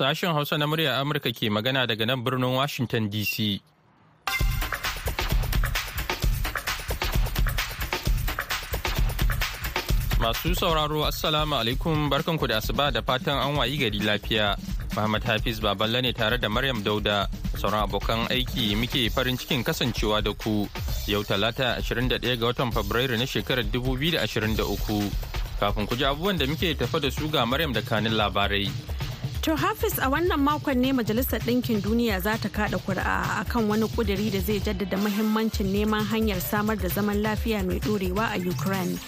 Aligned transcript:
Sashen 0.00 0.32
Hausa 0.32 0.56
na 0.56 0.64
murya 0.66 0.96
Amurka 0.96 1.28
ke 1.28 1.52
magana 1.52 1.84
daga 1.86 2.06
nan 2.08 2.24
birnin 2.24 2.56
Washington 2.56 3.10
DC. 3.12 3.60
Masu 10.16 10.56
sauraro 10.56 11.04
Assalamu 11.04 11.60
alaikum 11.60 12.08
barkanku 12.08 12.48
da 12.48 12.64
asuba 12.64 12.88
da 12.90 13.02
fatan 13.04 13.36
an 13.44 13.60
wayi 13.60 13.76
gari 13.76 14.00
lafiya. 14.00 14.56
Muhammad 14.96 15.22
Hafiz 15.22 15.60
Baballe 15.60 16.00
ne 16.00 16.12
tare 16.16 16.38
da 16.40 16.48
Maryam 16.48 16.80
Dauda 16.82 17.28
sauran 17.60 17.84
abokan 17.84 18.24
aiki 18.32 18.72
muke 18.80 19.12
farin 19.12 19.36
cikin 19.36 19.60
kasancewa 19.62 20.24
da 20.24 20.32
ku 20.32 20.64
yau 21.12 21.20
talata 21.28 21.76
21 21.84 22.40
ga 22.40 22.46
watan 22.48 22.72
Fabrairu 22.72 23.18
na 23.20 23.28
shekarar 23.28 23.68
2023. 23.68 24.64
Kafin 25.60 25.84
ku 25.86 25.92
ji 25.94 26.08
abubuwan 26.08 26.38
da 26.40 26.46
muke 26.48 26.72
tafa 26.72 26.98
da 27.04 27.10
su 27.10 27.28
ga 27.28 27.44
Maryam 27.44 27.74
da 27.76 27.82
kanin 27.84 28.16
labarai. 28.16 28.99
To 29.42 29.56
Hafiz 29.56 29.98
a 29.98 30.08
wannan 30.10 30.40
makon 30.40 30.76
ne 30.76 30.92
Majalisar 30.92 31.40
Ɗinkin 31.40 31.80
Duniya 31.80 32.20
za 32.20 32.36
ta 32.36 32.48
kaɗa 32.48 32.76
kuri'a 32.84 33.40
akan 33.40 33.68
wani 33.68 33.86
ƙuduri 33.88 34.30
da 34.30 34.38
zai 34.40 34.60
jaddada 34.60 34.96
mahimmancin 34.98 35.72
neman 35.72 36.04
hanyar 36.04 36.40
samar 36.40 36.76
da 36.76 36.88
zaman 36.88 37.22
lafiya 37.22 37.64
mai 37.64 37.80
ɗorewa 37.80 38.36
a 38.36 38.38
Ukraine 38.38 38.98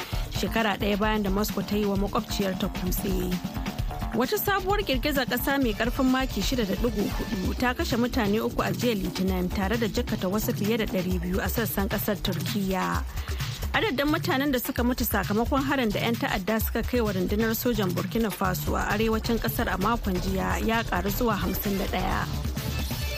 shekara 0.40 0.78
ɗaya 0.78 0.98
bayan 0.98 1.22
da 1.22 1.28
Moscow 1.30 1.60
ta 1.62 1.76
yi 1.76 1.84
wa 1.84 1.96
makwabciyar 1.96 2.58
ta 2.58 2.68
kutse. 2.68 3.28
Wata 4.16 4.38
sabuwar 4.38 4.80
girgizar 4.80 5.26
ƙasa 5.28 5.60
mai 5.62 5.74
ƙarfin 5.74 6.08
maki 6.08 6.40
6.4 6.40 7.58
ta 7.60 7.74
kashe 7.74 7.96
mutane 8.00 8.40
uku 8.40 8.62
a 8.62 8.72
jiya 8.72 8.94
Litinin 8.96 9.52
tare 9.54 9.76
da 9.76 9.86
jakata 9.86 10.28
wasu 10.32 10.54
fiye 10.56 10.78
da 10.78 10.86
200 10.86 11.40
a 11.44 11.48
sassan 11.48 11.88
ƙasar 11.88 12.16
Turkiyya. 12.16 13.04
Adadin 13.74 14.06
mutanen 14.12 14.52
da 14.52 14.58
suka 14.60 14.82
mutu 14.84 15.04
sakamakon 15.04 15.62
harin 15.68 15.90
da 15.94 15.98
'yan 16.00 16.14
ta'adda 16.14 16.60
suka 16.60 16.82
kai 16.82 17.00
wa 17.00 17.12
rundunar 17.12 17.54
sojan 17.54 17.90
burkina 17.96 18.30
faso 18.30 18.76
a 18.76 18.82
arewacin 18.92 19.38
ƙasar 19.38 19.68
a 19.74 19.76
makon 19.78 20.14
jiya 20.24 20.58
ya 20.66 20.82
karu 20.84 21.10
zuwa 21.10 21.34
51 21.36 22.26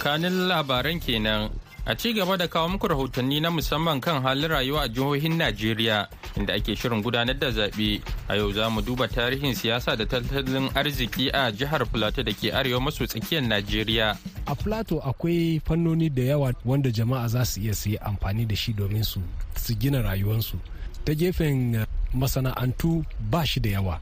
kanin 0.02 0.48
labaran 0.48 1.00
kenan. 1.00 1.50
A 1.86 1.94
ci 1.94 2.12
gaba 2.12 2.36
da 2.36 2.48
kawo 2.48 2.68
muku 2.68 2.88
rahotanni 2.88 3.40
na 3.40 3.50
musamman 3.50 4.00
kan 4.00 4.22
halin 4.22 4.48
rayuwa 4.48 4.82
a 4.82 4.88
jihohin 4.88 5.36
najeriya 5.36 6.08
inda 6.36 6.54
ake 6.54 6.76
shirin 6.76 7.02
gudanar 7.02 7.36
da 7.38 7.50
zaɓe. 7.50 8.00
A 8.28 8.36
yau 8.36 8.52
za 8.52 8.70
mu 8.70 8.80
duba 8.82 9.08
tarihin 9.08 9.54
siyasa 9.54 9.96
da 9.96 10.06
tattalin 10.06 10.70
arziki 10.74 11.30
a 11.30 11.52
jihar 11.52 11.84
plateau 11.86 12.24
da 12.24 12.32
ke 12.32 12.50
arewa 12.52 12.80
maso 12.80 13.06
tsakiyar 13.06 13.42
najeriya. 13.44 14.16
A 14.46 14.54
plateau 14.54 15.00
akwai 15.00 15.60
fannoni 15.64 16.10
da 16.10 16.22
yawa 16.22 16.52
wanda 16.64 16.90
jama'a 16.90 17.28
za 17.28 17.44
su 17.44 17.60
iya 17.60 17.74
su 17.74 17.90
yi 17.90 17.98
amfani 17.98 18.46
da 18.46 18.56
shi 18.56 18.72
domin 18.72 19.04
su 19.04 19.20
su 19.56 19.74
gina 19.74 20.02
rayuwarsu 20.02 20.56
ta 21.04 21.12
gefen 21.14 21.84
masana'antu 22.14 23.04
ba 23.30 23.44
shi 23.46 23.60
da 23.60 23.70
yawa 23.70 24.00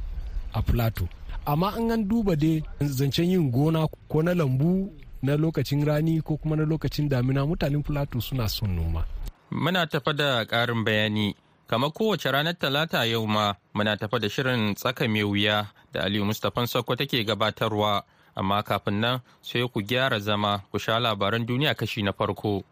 a 0.55 0.63
plateau 0.63 1.09
amma 1.47 1.75
an 1.77 1.91
an 1.91 2.05
duba 2.09 2.37
dai 2.37 2.63
zancen 2.81 3.27
yin 3.31 3.51
gona 3.51 3.87
ko 4.09 4.23
na 4.23 4.35
lambu 4.35 4.93
na 5.23 5.37
lokacin 5.37 5.85
rani 5.87 6.21
ko 6.23 6.37
kuma 6.37 6.57
na 6.57 6.65
lokacin 6.65 7.09
damina 7.09 7.47
mutanen 7.47 7.83
plateau 7.83 8.21
suna 8.21 8.49
son 8.49 8.75
noma. 8.77 9.05
Muna 9.51 9.87
tafa 9.87 10.13
da 10.13 10.45
ƙarin 10.45 10.85
bayani. 10.85 11.35
Kamar 11.69 11.91
kowace 11.93 12.31
ranar 12.33 12.55
talata 12.59 13.05
yau 13.07 13.27
ma 13.27 13.55
muna 13.75 13.97
tafa 13.97 14.19
da 14.21 14.29
shirin 14.29 14.75
tsaka 14.75 15.09
mai 15.09 15.23
wuya 15.25 15.67
da 15.93 16.03
aliyu 16.05 16.25
mustapha 16.25 16.67
sakko 16.67 16.97
take 16.97 17.25
gabatarwa. 17.25 18.03
Amma 18.37 18.63
kafin 18.63 19.01
nan 19.01 19.21
sai 19.43 19.69
ku 19.69 19.81
gyara 19.83 20.19
zama 20.21 20.63
ku 20.73 20.79
sha 20.79 20.99
labaran 20.99 21.47
duniya 21.47 21.75
kashi 21.77 22.03
na 22.03 22.13
farko. 22.13 22.65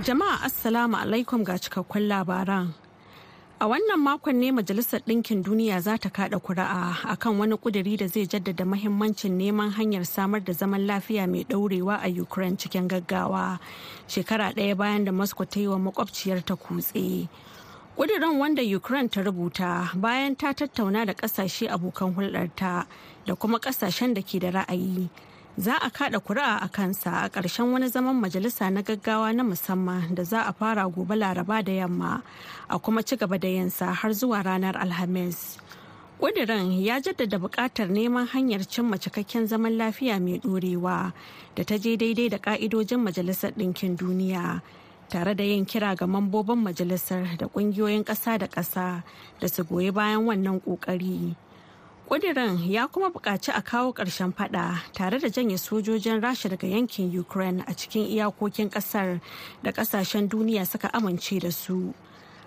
Jama'a 0.00 0.42
Assalamu 0.48 0.96
alaikum 0.96 1.44
ga 1.44 1.58
cikakkun 1.58 2.08
labaran. 2.08 2.72
A 3.62 3.66
wannan 3.68 4.00
makon 4.00 4.36
ne 4.40 4.50
Majalisar 4.52 5.00
Ɗinkin 5.04 5.42
Duniya 5.44 5.80
za 5.80 5.98
ta 5.98 6.08
kaɗa 6.08 6.40
kuri'a 6.40 6.96
akan 7.12 7.38
wani 7.38 7.56
ƙuduri 7.56 7.96
da 7.98 8.06
zai 8.08 8.24
jaddada 8.26 8.64
mahimmancin 8.64 9.36
neman 9.36 9.70
hanyar 9.72 10.06
samar 10.06 10.40
da 10.40 10.52
zaman 10.52 10.86
lafiya 10.86 11.28
mai 11.28 11.44
ɗaurewa 11.44 12.00
a 12.02 12.08
Ukraine 12.08 12.56
cikin 12.56 12.88
gaggawa 12.88 13.60
shekara 14.08 14.54
ɗaya 14.56 14.74
bayan 14.76 15.04
da 15.04 15.12
Moscow 15.12 15.44
ta 15.44 15.60
yi 15.60 15.66
wa 15.68 15.76
makwabciyar 15.76 16.42
ta 16.42 16.54
kutse. 16.56 17.28
Ƙudurin 17.98 18.38
wanda 18.38 18.62
Ukraine 18.62 19.10
ta 19.10 19.20
rubuta 19.20 19.90
bayan 19.94 20.36
ta 20.36 20.54
tattauna 20.54 21.04
da 21.04 21.12
ƙasashe 21.12 21.68
abokan 21.68 22.14
hulɗarta 22.16 22.86
da 23.26 23.34
kuma 23.34 23.58
ƙasashen 23.60 24.14
da 24.14 24.22
ke 24.22 24.40
da 24.40 24.50
ra'ayi. 24.64 25.10
Za 25.60 25.76
a 25.82 25.90
kada 25.90 26.20
kuri'a 26.20 26.56
a 26.64 26.68
kansa 26.68 27.10
a 27.12 27.28
ƙarshen 27.28 27.72
wani 27.72 27.88
zaman 27.88 28.16
majalisa 28.16 28.70
na 28.72 28.80
gaggawa 28.82 29.28
na 29.36 29.42
musamman 29.44 30.14
da 30.14 30.24
za 30.24 30.40
a 30.48 30.52
fara 30.52 30.88
gobe 30.88 31.12
laraba 31.16 31.62
da 31.62 31.72
yamma 31.72 32.22
a 32.68 32.78
kuma 32.78 33.02
ci 33.02 33.16
gaba 33.16 33.36
da 33.38 33.48
yinsa 33.48 33.92
har 33.92 34.10
zuwa 34.16 34.40
ranar 34.42 34.76
alhamis 34.80 35.58
ƙudirin 36.20 36.80
ya 36.80 36.96
jaddada 37.00 37.36
buƙatar 37.38 37.90
neman 37.92 38.26
hanyar 38.32 38.64
cimma 38.64 38.96
cikakken 38.96 39.46
zaman 39.46 39.76
lafiya 39.76 40.16
mai 40.20 40.38
ɗorewa 40.40 41.12
da 41.56 41.64
ta 41.64 41.76
je 41.76 41.96
daidai 41.96 42.28
da 42.28 42.38
ƙa'idojin 42.38 43.04
majalisar 43.04 43.52
ɗinkin 43.52 43.96
duniya 44.00 44.62
tare 45.10 45.34
da 45.36 45.44
yin 45.44 45.66
kira 45.66 45.94
ga 45.94 46.06
mambobin 46.06 46.56
majalisar 46.64 47.36
da 47.36 47.46
ƙungiyoyin 47.52 48.04
ƙasa 48.04 48.38
da 48.38 48.46
ƙasa 48.48 49.02
da 49.40 49.48
su 49.48 49.64
goyi 49.64 49.90
bayan 49.92 50.24
wannan 50.24 50.60
ƙoƙari. 50.64 51.36
Kudirin 52.10 52.58
ya 52.70 52.88
kuma 52.88 53.10
buƙaci 53.10 53.52
a 53.54 53.62
kawo 53.62 53.92
ƙarshen 53.94 54.32
fada 54.34 54.82
tare 54.92 55.18
da 55.20 55.28
janye 55.28 55.54
sojojin 55.58 56.20
rasha 56.20 56.48
daga 56.50 56.66
yankin 56.66 57.06
ukraine 57.20 57.62
a 57.68 57.72
cikin 57.74 58.02
iyakokin 58.10 58.68
ƙasar 58.70 59.20
da 59.62 59.70
ƙasashen 59.70 60.28
duniya 60.28 60.66
suka 60.66 60.88
amince 60.92 61.38
da 61.40 61.50
su. 61.52 61.94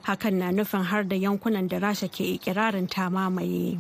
Hakan 0.04 0.34
na 0.34 0.52
nufin 0.52 0.84
har 0.84 1.04
da 1.04 1.16
yankunan 1.16 1.70
da 1.70 1.80
rasha 1.80 2.10
ke 2.12 2.36
ikirarin 2.38 2.90
ta 2.90 3.08
mamaye. 3.10 3.80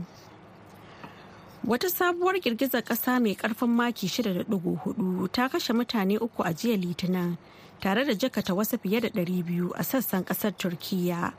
Wata 1.67 1.89
sabuwar 1.91 2.39
girgizar 2.39 2.81
ƙasa 2.81 3.19
mai 3.21 3.35
ƙarfin 3.35 3.67
maki 3.75 4.07
6.4 4.07 5.31
ta 5.33 5.49
kashe 5.49 5.73
mutane 5.75 6.15
uku 6.15 6.43
a 6.43 6.53
jiya 6.53 6.77
litinin 6.79 7.35
tare 7.81 8.05
da 8.05 8.13
jakata 8.15 8.55
wasu 8.55 8.77
fiye 8.79 9.01
da 9.01 9.09
200 9.09 9.71
a 9.75 9.83
sassan 9.83 10.23
ƙasar 10.23 10.55
turkiyya. 10.55 11.33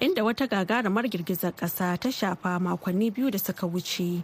Inda 0.00 0.24
wata 0.24 0.46
gagarumar 0.46 1.08
girgizar 1.08 1.52
ƙasa 1.52 1.96
ta 1.98 2.10
shafa 2.10 2.58
makonni 2.60 3.10
biyu 3.10 3.30
da 3.30 3.38
suka 3.38 3.66
wuce 3.66 4.22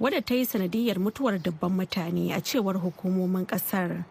wadda 0.00 0.20
ta 0.24 0.34
yi 0.34 0.44
sanadiyar 0.46 0.96
mutuwar 0.98 1.38
dubban 1.38 1.72
mutane 1.76 2.32
a 2.32 2.40
cewar 2.40 2.76
hukumomin 2.80 3.46
ƙasar. 3.46 4.04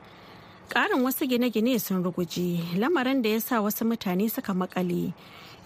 Ƙarin 0.69 1.01
wasu 1.01 1.25
gine-gine 1.27 1.79
sun 1.79 2.03
ruguje 2.03 2.61
lamarin 2.77 3.21
da 3.23 3.29
ya 3.29 3.39
sa 3.39 3.61
wasu 3.61 3.85
mutane 3.85 4.29
suka 4.29 4.53
makale 4.53 5.13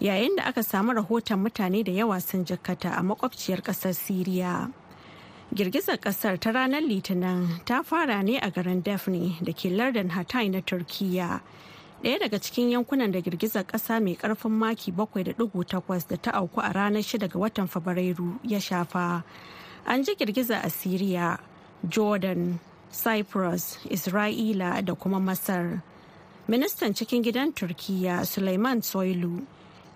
yayin 0.00 0.36
da 0.36 0.44
aka 0.48 0.62
samu 0.62 0.92
rahoton 0.96 1.44
mutane 1.44 1.84
da 1.84 1.92
yawa 1.92 2.20
sun 2.22 2.44
jikkata 2.44 2.96
a 2.96 3.02
makwabciyar 3.02 3.60
ƙasar 3.60 3.92
Siriya. 3.92 4.72
Girgizar 5.54 5.98
ƙasar 6.00 6.40
ta 6.40 6.50
ranar 6.52 6.80
Litinin 6.80 7.60
ta 7.66 7.82
fara 7.82 8.22
ne 8.22 8.38
a 8.38 8.50
garin 8.50 8.80
Daphne 8.80 9.36
da 9.44 9.52
ke 9.52 9.68
lardin 9.68 10.08
Hatay 10.08 10.48
na 10.50 10.60
Turkiyya. 10.60 11.40
Ɗaya 12.04 12.18
daga 12.18 12.38
cikin 12.38 12.70
yankunan 12.70 13.10
da 13.12 13.20
girgizar 13.20 13.64
ƙasa 13.64 13.96
mai 14.02 14.14
ƙarfin 14.14 14.52
maki 14.52 14.92
7.8 14.92 16.08
da 16.08 16.16
ta 16.16 16.30
auku 16.36 16.60
a 16.60 16.68
ranar 16.72 17.00
6 17.02 17.28
ga 17.28 17.38
watan 17.38 17.66
fabrairu 17.66 18.38
ya 18.44 18.58
shafa. 18.60 19.24
An 19.86 20.04
ji 20.04 20.14
girgiza 20.14 20.60
a 20.62 20.68
syria 20.68 21.38
jordan 21.88 22.60
cyprus 22.92 23.78
isra'ila 23.88 24.84
da 24.84 24.92
kuma 24.94 25.18
masar. 25.18 25.80
Ministan 26.46 26.92
cikin 26.92 27.22
gidan 27.24 27.54
turkiya 27.56 28.26
suleiman 28.26 28.82
soilu 28.82 29.46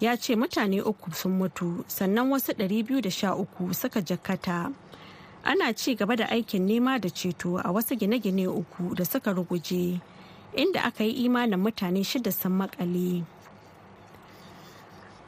ya 0.00 0.16
ce 0.16 0.32
mutane 0.34 0.80
uku 0.80 1.12
sun 1.12 1.36
mutu 1.38 1.84
sannan 1.88 2.30
wasu 2.32 2.52
213 2.56 3.74
suka 3.74 4.00
jakkata. 4.00 4.72
Ana 5.44 5.74
ci 5.74 5.94
gaba 5.94 6.16
da 6.16 6.24
aikin 6.32 6.64
nema 6.64 6.98
da 6.98 7.10
ceto 7.10 7.60
a 7.60 7.68
wasu 7.68 7.98
gine-gine 8.00 8.48
uku 8.48 8.94
da 8.94 9.04
suka 9.04 9.34
ruguje. 9.34 10.00
Inda 10.56 10.84
aka 10.84 11.04
yi 11.04 11.24
imanin 11.28 11.58
mutane 11.60 12.04
shida 12.04 12.32
sun 12.32 12.52
makale. 12.52 13.24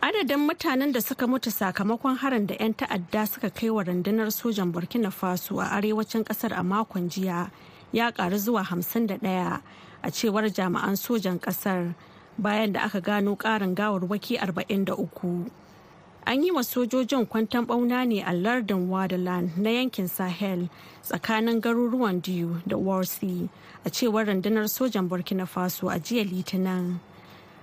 Adadin 0.03 0.49
mutanen 0.49 0.93
da 0.93 1.01
suka 1.01 1.27
mutu 1.27 1.51
sakamakon 1.51 2.17
harin 2.17 2.47
da 2.47 2.55
'yan 2.59 2.73
ta'adda 2.75 3.27
suka 3.29 3.51
kai 3.51 3.69
wa 3.71 3.83
rundunar 3.85 4.33
sojan 4.33 4.73
Burkina 4.73 5.11
Faso 5.13 5.61
a 5.61 5.77
arewacin 5.77 6.25
ƙasar 6.25 6.53
a 6.59 6.63
makon 6.65 7.11
jiya 7.11 7.51
ya 7.93 8.11
karu 8.11 8.39
zuwa 8.39 8.65
51 8.65 9.21
a 10.03 10.09
cewar 10.11 10.49
jami'an 10.49 10.97
sojan 10.97 11.39
ƙasar 11.39 11.95
bayan 12.39 12.73
da 12.73 12.81
aka 12.89 13.01
gano 13.01 13.37
karin 13.37 13.75
gawarwaki 13.77 14.39
43. 14.41 15.60
An 16.27 16.43
yi 16.45 16.51
wa 16.51 16.61
sojojin 16.63 17.27
kwantan 17.27 17.67
bauna 17.67 18.05
ne 18.07 18.23
a 18.23 18.33
lardin 18.33 18.89
Wadaland 18.89 19.57
na 19.57 19.71
yankin 19.71 20.09
Sahel 20.09 20.69
tsakanin 21.03 21.61
garuruwan 21.61 22.21
Diyu 22.23 22.63
da 22.67 22.77
Warsi 22.77 23.49
a 23.85 23.91
cewar 23.91 24.27
rundunar 24.27 24.69
sojan 24.69 25.09
Burkina 25.09 25.47
Faso 25.49 25.89
a 25.89 25.99
jiya 25.99 26.25
Litinin. 26.31 26.99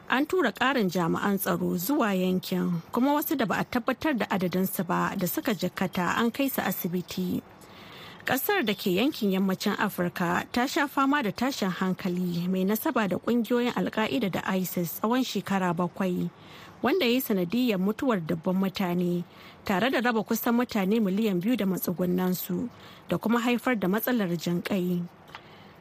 An 0.10 0.26
tura 0.26 0.52
ƙarin 0.52 0.90
jami'an 0.90 1.38
tsaro 1.38 1.78
zuwa 1.78 2.14
yankin 2.18 2.82
kuma 2.92 3.14
wasu 3.14 3.38
da 3.38 3.46
ba 3.46 3.56
a 3.60 3.64
tabbatar 3.66 4.18
da 4.18 4.26
adadinsu 4.26 4.86
ba 4.88 5.14
da 5.18 5.28
suka 5.28 5.54
jikkata 5.54 6.18
an 6.18 6.32
kai 6.32 6.48
su 6.50 6.62
asibiti. 6.62 7.42
Kasar 8.26 8.66
da 8.66 8.74
ke 8.74 8.88
yankin 8.92 9.32
yammacin 9.32 9.78
Afirka 9.78 10.44
ta 10.52 10.66
sha 10.66 10.88
fama 10.88 11.24
da 11.24 11.32
tashin 11.32 11.72
hankali 11.72 12.48
mai 12.50 12.66
nasaba 12.66 13.08
da 13.08 13.16
ƙungiyoyin 13.18 13.72
alka'ida 13.76 14.30
da 14.32 14.42
ISIS 14.58 15.00
tsawon 15.00 15.24
shekara 15.24 15.74
bakwai 15.74 16.30
wanda 16.84 17.06
ya 17.06 17.12
yi 17.12 17.22
sanadiyar 17.22 17.80
mutuwar 17.80 18.20
dabban 18.20 18.56
mutane 18.56 19.24
tare 19.66 19.90
da 19.92 20.02
raba 20.02 20.24
kusan 20.24 20.56
mutane 20.56 21.00
miliyan 21.00 21.40
biyu 21.42 21.56
da 21.58 21.66
matsugunansu 21.66 22.70
da 23.10 23.18
kuma 23.18 23.40
haifar 23.40 23.76
da 23.80 23.88
matsalar 23.88 24.30
jinƙai. 24.38 25.04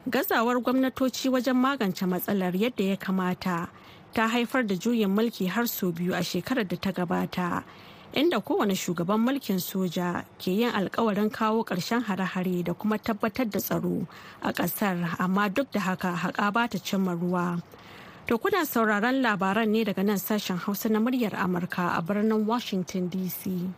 Gazawar 0.09 0.61
gwamnatoci 0.61 1.29
wajen 1.29 1.55
magance 1.55 2.05
matsalar 2.05 2.53
yadda 2.55 2.83
ya 2.83 2.95
kamata 2.95 3.69
ta 4.13 4.27
haifar 4.27 4.63
da 4.67 4.75
juyin 4.75 5.09
mulki 5.09 5.47
har 5.47 5.67
sau 5.67 5.91
biyu 5.91 6.13
a 6.13 6.23
shekarar 6.23 6.67
da 6.67 6.75
ta 6.77 6.91
gabata. 6.91 7.63
inda 8.13 8.39
kowane 8.39 8.75
shugaban 8.75 9.19
mulkin 9.19 9.59
soja 9.59 10.23
ke 10.39 10.47
yin 10.51 10.71
alkawarin 10.71 11.29
kawo 11.29 11.63
ƙarshen 11.63 12.01
hare-hare 12.03 12.63
da 12.63 12.73
kuma 12.73 12.97
tabbatar 12.97 13.45
da 13.49 13.59
tsaro 13.59 14.07
a 14.41 14.53
ƙasar 14.53 15.15
amma 15.19 15.49
duk 15.49 15.71
da 15.71 15.79
haka 15.79 16.15
haƙa 16.15 16.53
ba 16.53 16.67
ta 16.67 16.77
cimma 16.79 17.13
ruwa. 17.13 17.61
To 18.27 18.37
kuna 18.37 18.65
sauraron 18.65 19.21
labaran 19.23 19.69
ne 19.71 19.85
daga 19.87 20.03
nan 20.03 20.17
sashen 20.19 20.57
Hausa 20.59 20.89
na 20.89 20.99
muryar 20.99 21.31
Amurka 21.31 21.95
a 21.97 22.01
birnin 22.01 22.45
Washington 22.45 23.09
DC. 23.09 23.71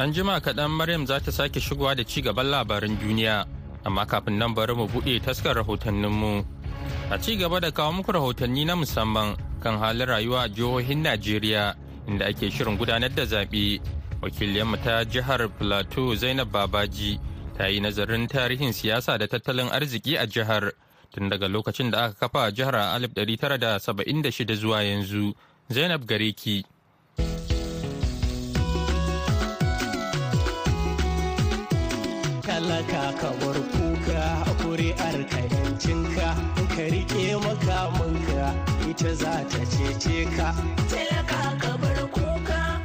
An 0.00 0.12
jima 0.14 0.40
kaɗan 0.40 0.70
Maryam 0.72 1.04
za 1.06 1.20
ta 1.20 1.30
sake 1.30 1.60
shigowa 1.60 1.94
da 1.94 2.04
ci 2.04 2.22
gaban 2.22 2.46
labaran 2.48 2.96
duniya, 2.96 3.44
amma 3.84 4.06
kafin 4.06 4.38
nan 4.38 4.54
bari 4.54 4.74
mu 4.74 4.88
buɗe 4.88 5.20
taskar 5.20 5.56
rahotanninmu. 5.56 6.42
A 7.10 7.18
ci 7.20 7.36
gaba 7.36 7.60
da 7.60 7.70
kawo 7.70 7.92
muku 7.92 8.12
rahotanni 8.12 8.64
na 8.64 8.74
musamman 8.76 9.36
kan 9.60 9.76
halin 9.78 10.08
rayuwa 10.08 10.44
a 10.44 10.48
jihohin 10.48 11.02
Najeriya 11.04 11.76
inda 12.08 12.26
ake 12.32 12.48
shirin 12.50 12.78
gudanar 12.78 13.12
da 13.14 13.24
zaɓe. 13.28 13.78
Wakiliyanmu 14.22 14.76
ta 14.82 15.04
jihar 15.04 15.48
Plateau 15.58 16.16
Zainab 16.16 16.48
Babaji 16.50 17.20
ta 17.58 17.66
yi 17.68 17.80
nazarin 17.80 18.26
tarihin 18.28 18.72
siyasa 18.72 19.18
da 19.18 19.26
tattalin 19.26 19.68
arziki 19.70 20.16
a 20.18 20.26
jihar 20.26 20.72
tun 21.14 21.28
daga 21.30 21.48
lokacin 21.48 21.90
da 21.90 22.04
aka 22.04 22.14
kafa 22.28 22.50
jihar 22.52 22.74
a 22.74 22.98
1976 22.98 24.54
zuwa 24.56 24.82
yanzu. 24.82 25.34
Zainab 25.70 26.04
Gareki. 26.06 26.64
talaka 32.44 33.02
kamar 33.20 33.56
kuka 33.72 34.24
kuri'ar 34.62 35.18
ka 35.30 35.40
yancinka 35.52 36.28
ka 36.74 36.84
riƙe 36.92 37.34
makamanka 37.44 38.46
ita 38.90 39.10
za 39.14 39.34
ta 39.50 39.60
cece 39.72 40.24
ka 40.36 40.48
talaka 40.90 41.40
kamar 41.62 41.98
kuka 42.12 42.23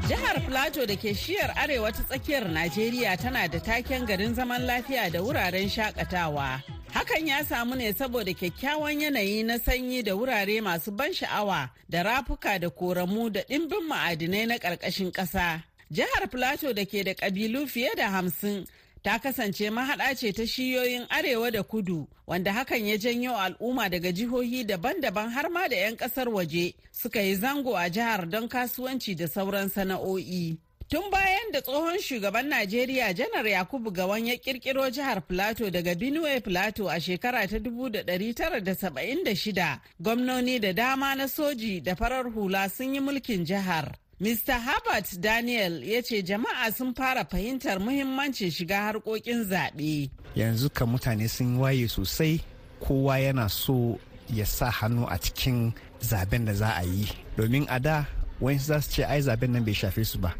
Jihar 0.09 0.41
Plateau 0.47 0.85
da 0.87 0.95
ke 0.97 1.13
shiyar 1.13 1.53
arewa 1.55 1.91
ta 1.93 2.01
tsakiyar 2.03 2.49
Najeriya 2.49 3.15
tana 3.17 3.47
da 3.47 3.59
taken 3.59 4.05
garin 4.07 4.33
zaman 4.33 4.61
lafiya 4.65 5.11
da 5.11 5.19
wuraren 5.21 5.69
shaƙatawa. 5.69 6.63
Hakan 6.93 7.27
ya 7.27 7.43
samu 7.45 7.75
ne 7.75 7.93
saboda 7.93 8.33
kyakkyawan 8.33 9.01
yanayi 9.01 9.45
na 9.45 9.59
sanyi 9.59 10.01
da 10.03 10.15
wurare 10.15 10.61
masu 10.61 10.89
ban 10.91 11.13
sha'awa 11.13 11.69
da 11.89 12.01
rafuka 12.03 12.59
da 12.59 12.69
koramu 12.71 13.29
da 13.31 13.41
ɗimbin 13.41 13.85
ma'adinai 13.87 14.47
na 14.47 14.57
ƙarƙashin 14.57 15.11
ƙasa. 15.13 15.61
Jihar 15.93 16.25
Plateau 16.31 16.73
da 16.73 16.85
ke 16.85 17.03
da 17.05 17.13
ƙabilu 17.13 17.67
fiye 17.69 17.93
da 17.95 18.09
hamsin 18.09 18.65
ta 19.03 19.19
kasance 19.19 19.69
mahaɗa 19.69 20.15
ce 20.15 20.31
ta 20.33 20.45
shiyoyin 20.45 21.05
arewa 21.09 21.51
da 21.51 21.63
kudu 21.63 22.07
wanda 22.27 22.53
hakan 22.53 22.85
ya 22.87 22.97
janyo 22.97 23.37
al'umma 23.37 23.89
daga 23.89 24.11
jihohi 24.11 24.63
daban-daban 24.65 25.29
har 25.29 25.49
ma 25.49 25.67
da 25.67 25.75
'yan 25.75 25.95
ƙasar 25.97 26.27
waje 26.29 26.73
suka 26.91 27.21
yi 27.21 27.35
zango 27.35 27.75
a 27.77 27.89
jihar 27.89 28.29
don 28.29 28.47
kasuwanci 28.49 29.15
da 29.15 29.27
sauran 29.27 29.69
sana'o'i. 29.69 30.57
Tun 30.89 31.11
bayan 31.11 31.51
da 31.53 31.61
tsohon 31.61 31.97
shugaban 31.99 32.49
Najeriya 32.49 33.13
Janar 33.13 33.45
Yakubu 33.47 33.91
Gawan 33.93 34.25
ya 34.25 34.37
kirkiro 34.37 34.89
jihar 34.89 35.21
Plateau 35.21 35.69
daga 35.69 35.93
Benue 35.95 36.41
Plateau 36.41 36.89
a 36.89 36.99
shekara 36.99 37.47
ta 37.47 37.57
1976, 37.59 39.79
gwamnoni 40.01 40.59
da 40.59 40.73
dama 40.73 41.15
na 41.15 41.27
soji 41.27 41.81
da 41.83 41.93
farar 41.95 42.25
hula 42.31 42.67
sun 42.69 42.95
yi 42.95 42.99
mulkin 43.01 43.45
jihar. 43.45 43.93
Mr. 44.19 44.59
Herbert 44.59 45.07
Daniel 45.23 45.79
ya 45.83 46.01
ce 46.03 46.19
jama'a 46.21 46.71
sun 46.75 46.91
fara 46.93 47.23
fahimtar 47.23 47.79
muhimmancin 47.79 48.51
shiga 48.51 48.77
harkokin 48.91 49.47
zaɓe. 49.47 50.09
Yanzu 50.35 50.69
ka 50.73 50.85
mutane 50.85 51.29
sun 51.29 51.55
waye 51.57 51.87
sosai 51.87 52.41
kowa 52.83 53.15
yana 53.19 53.49
so 53.49 53.97
ya 54.29 54.43
sa 54.45 54.69
hannu 54.71 55.07
a 55.09 55.15
cikin 55.17 55.71
zaɓen 56.03 56.45
da 56.45 56.53
za 56.53 56.67
a 56.75 56.83
yi. 56.83 57.07
Domin 57.37 57.65
a 57.69 57.79
da 57.79 58.05
wani 58.41 58.59
za 58.59 58.81
su 58.81 58.91
ce 58.91 59.03
ai 59.07 59.21
zaɓen 59.21 59.51
nan 59.55 59.63
bai 59.65 59.73
shafe 59.73 60.03
su 60.05 60.19
ba. 60.19 60.35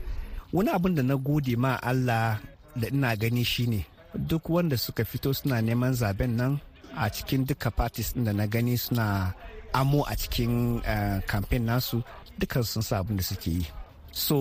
Wani 0.52 0.70
abin 0.72 0.96
da 0.96 1.02
na 1.04 1.16
gode 1.16 1.56
ma 1.56 1.80
Allah 1.82 2.38
da 2.76 2.88
ina 2.92 3.16
gani 3.16 3.44
shine 3.46 3.86
duk 4.14 4.50
wanda 4.50 4.76
suka 4.78 5.06
fito 5.06 5.34
suna 5.34 5.62
neman 5.62 5.94
zaɓen 5.96 6.36
nan 6.36 6.60
a 6.98 7.10
cikin 7.10 7.46
duka 7.48 7.72
parties 7.72 8.12
da 8.14 8.34
na 8.34 8.46
gani 8.48 8.76
suna 8.78 9.34
amo 9.74 10.04
a 10.04 10.16
cikin 10.16 10.82
kamfen 11.28 11.64
nasu 11.66 12.04
dukkan 12.40 12.64
sun 12.64 12.82
sa 12.84 13.00
abin 13.00 13.18
da 13.20 13.24
suke 13.24 13.48
yi 13.52 13.66
so 14.12 14.38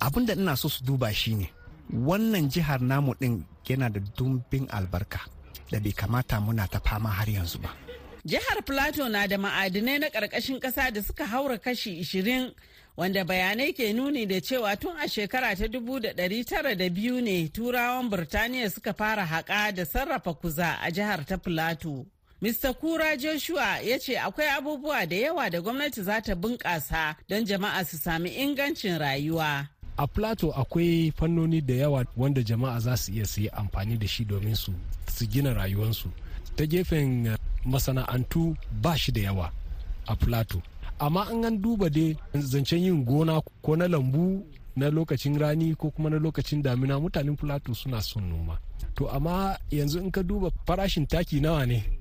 abin 0.00 0.26
da 0.26 0.32
ina 0.34 0.56
so 0.56 0.68
su 0.68 0.84
duba 0.84 1.08
shine 1.14 1.46
wannan 1.92 2.50
jihar 2.52 2.80
namu 2.80 3.14
din 3.20 3.44
yana 3.68 3.88
da 3.94 4.00
dumbin 4.16 4.66
albarka 4.70 5.20
da 5.70 5.78
bai 5.80 5.92
kamata 6.00 6.36
muna 6.44 6.64
ta 6.72 6.78
fama 6.86 7.08
har 7.16 7.28
yanzu 7.36 7.58
ba 7.64 7.70
Jihar 8.26 8.58
Plateau 8.66 9.08
na 9.08 9.26
da 9.28 9.38
ma'adinai 9.38 9.98
na 10.00 10.08
ƙarƙashin 10.10 10.58
ƙasa 10.60 10.90
da 10.92 11.00
suka 11.00 11.24
haura 11.26 11.58
kashi 11.58 12.00
20 12.02 12.52
wanda 12.96 13.24
bayanai 13.24 13.72
ke 13.72 13.94
nuni 13.94 14.26
da 14.26 14.40
cewa 14.40 14.74
tun 14.80 14.96
a 14.98 15.06
shekara 15.06 15.54
ta 15.56 15.66
1902 15.70 17.22
ne 17.22 17.48
turawan 17.48 18.10
Birtaniya 18.10 18.68
suka 18.72 18.92
fara 18.94 19.24
haƙa 19.24 19.72
da 19.76 19.84
sarrafa 19.84 20.34
kuza 20.34 20.76
a 20.82 20.90
jihar 20.90 21.24
ta 21.24 21.36
Plateau. 21.36 22.04
Mr. 22.42 22.74
Kura 22.74 23.16
Joshua 23.16 23.80
ya 23.80 23.98
ce 23.98 24.18
akwai 24.18 24.48
abubuwa 24.48 25.06
da 25.08 25.16
yawa 25.16 25.50
da 25.50 25.60
gwamnati 25.60 26.02
za 26.02 26.20
ta 26.20 26.34
bunƙasa 26.34 27.16
don 27.28 27.44
jama'a 27.44 27.84
su 27.84 27.96
sami 27.96 28.30
ingancin 28.30 28.98
rayuwa. 28.98 29.68
a 29.98 30.06
plateau 30.06 30.52
akwai 30.52 31.12
fannoni 31.16 31.60
da 31.60 31.74
yawa 31.74 32.04
wanda 32.16 32.42
jama'a 32.42 32.80
za 32.80 32.96
su 32.96 33.12
iya 33.12 33.24
su 33.26 33.40
yi 33.40 33.48
amfani 33.48 33.96
da 33.98 34.06
shi 34.08 34.24
domin 34.24 34.54
su 34.54 34.72
su 35.16 35.26
gina 35.26 35.54
rayuwarsu 35.54 36.08
ta 36.56 36.66
gefen 36.66 37.26
uh, 37.28 37.34
masana'antu 37.64 38.56
ba 38.82 38.96
shi 38.98 39.12
da 39.12 39.20
yawa 39.20 39.52
a 40.06 40.16
plateau 40.16 40.60
amma 40.98 41.26
an 41.30 41.44
an 41.44 41.62
duba 41.62 41.88
dai 41.90 42.16
zancen 42.34 42.78
yin 42.84 43.04
gona 43.04 43.40
ko 43.62 43.76
na 43.76 43.88
lambu 43.88 44.44
na 44.76 44.90
lokacin 44.90 45.38
rani 45.38 45.74
ko 45.74 45.90
kuma 45.90 46.10
na 46.10 46.18
lokacin 46.18 46.62
damina 46.62 47.00
mutanen 47.00 47.36
plateau 47.36 47.74
suna 47.74 48.02
son 48.02 48.28
noma 48.28 48.58
to 48.94 49.08
amma 49.10 49.56
yanzu 49.70 49.98
in 50.00 50.10
ka 50.10 50.22
duba 50.22 50.50
farashin 50.66 51.06
taki 51.06 51.40
nawa 51.40 51.66
ne 51.66 51.95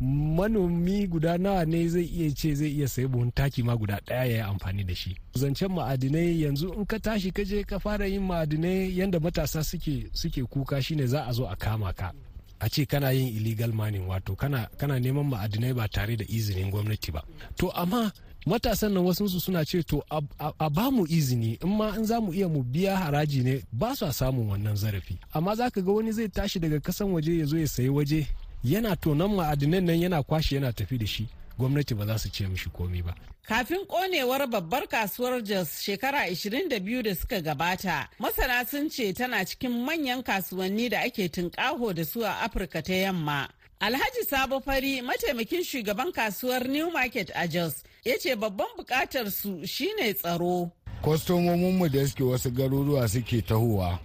manomi 0.00 1.06
guda 1.06 1.38
nawa 1.38 1.64
ne 1.64 1.88
zai 1.88 2.04
iya 2.04 2.30
ce 2.34 2.54
zai 2.54 2.68
iya 2.70 2.88
sayi 2.88 3.06
buhun 3.08 3.30
taki 3.32 3.62
ma 3.62 3.76
guda 3.76 4.00
ɗaya 4.06 4.24
ya 4.24 4.36
yi 4.36 4.40
amfani 4.40 4.84
da 4.84 4.94
shi. 4.94 5.16
Zancen 5.34 5.72
ma'adinai 5.72 6.42
yanzu 6.42 6.72
in 6.74 6.86
ka 6.86 6.98
tashi 6.98 7.30
ka 7.32 7.42
je 7.44 7.64
ka 7.64 7.78
fara 7.78 8.06
yin 8.06 8.22
ma'adinai 8.22 8.94
yanda 8.96 9.18
matasa 9.20 9.64
suke 9.64 10.06
suke 10.12 10.42
kuka 10.46 10.82
shine 10.82 11.06
za 11.06 11.24
a 11.26 11.32
zo 11.32 11.46
a 11.46 11.56
kama 11.56 11.92
ka. 11.92 12.12
A 12.60 12.68
ce 12.68 12.86
kana 12.86 13.10
yin 13.12 13.26
illegal 13.36 13.72
mining 13.72 14.06
wato 14.06 14.36
kana, 14.38 14.68
kana 14.78 15.00
neman 15.00 15.26
ma'adinai 15.26 15.74
ba 15.74 15.88
tare 15.88 16.16
da 16.16 16.24
izinin 16.24 16.70
gwamnati 16.70 17.10
ba. 17.12 17.22
To 17.56 17.70
amma 17.74 18.12
matasan 18.46 18.92
nan 18.94 19.02
wasu 19.04 19.26
suna 19.40 19.64
ce 19.64 19.82
to 19.82 20.02
a 20.10 20.70
ba 20.70 20.90
mu 20.92 21.06
izini 21.06 21.58
in 21.62 21.76
ma 21.76 21.94
in 21.96 22.04
za 22.06 22.20
mu 22.20 22.30
iya 22.32 22.46
mu 22.48 22.62
biya 22.62 22.94
haraji 22.96 23.42
ne 23.42 23.62
ba 23.72 23.96
su 23.96 24.06
samun 24.12 24.46
wannan 24.46 24.76
zarafi. 24.76 25.18
Amma 25.34 25.56
za 25.56 25.70
ka 25.70 25.80
ga 25.80 25.90
wani 25.92 26.12
zai 26.12 26.28
tashi 26.28 26.60
daga 26.60 26.78
kasan 26.80 27.10
waje 27.10 27.38
ya 27.38 27.46
zo 27.46 27.58
ya 27.58 27.66
sayi 27.66 27.88
waje 27.88 28.26
yana 28.68 28.96
tonon 28.96 29.34
ma'adinan 29.34 29.84
nan 29.84 30.00
yana 30.00 30.22
kwashe 30.22 30.54
yana 30.56 30.72
tafi 30.72 30.98
da 30.98 31.06
shi 31.06 31.28
gwamnati 31.58 31.94
ba 31.94 32.06
za 32.06 32.18
su 32.18 32.28
ce 32.30 32.46
mishi 32.48 32.70
komi 32.70 33.02
ba. 33.02 33.14
Kafin 33.48 33.86
konewar 33.86 34.46
babbar 34.46 34.86
kasuwar 34.88 35.42
Jos 35.42 35.80
shekara 35.82 36.28
22 36.28 37.02
da 37.02 37.14
suka 37.14 37.40
gabata, 37.40 38.08
masana 38.18 38.64
sun 38.66 38.90
ce 38.90 39.12
tana 39.12 39.44
cikin 39.44 39.70
manyan 39.84 40.22
kasuwanni 40.22 40.88
da 40.90 41.00
ake 41.00 41.28
tunƙaho 41.28 41.94
da 41.94 42.04
su 42.04 42.20
a 42.24 42.42
Afirka 42.44 42.82
ta 42.82 42.92
yamma. 42.92 43.48
Alhaji 43.80 44.24
Sabo 44.28 44.60
Fari, 44.60 45.00
mataimakin 45.02 45.64
shugaban 45.64 46.12
kasuwar 46.12 46.68
New 46.68 46.90
Market 46.92 47.30
a 47.34 47.48
Jos, 47.48 47.82
ya 48.04 48.16
ce 48.18 48.34
babban 48.36 48.66
buƙatar 48.76 49.30
su 49.32 49.64
shine 49.66 50.12
tsaro. 50.14 50.70
Kwastomominmu 51.02 51.88
da 51.90 52.04
suke 52.06 52.22
wasu 52.24 52.50
garuruwa 52.50 53.08
suke 53.08 53.40
tahowa, 53.46 53.98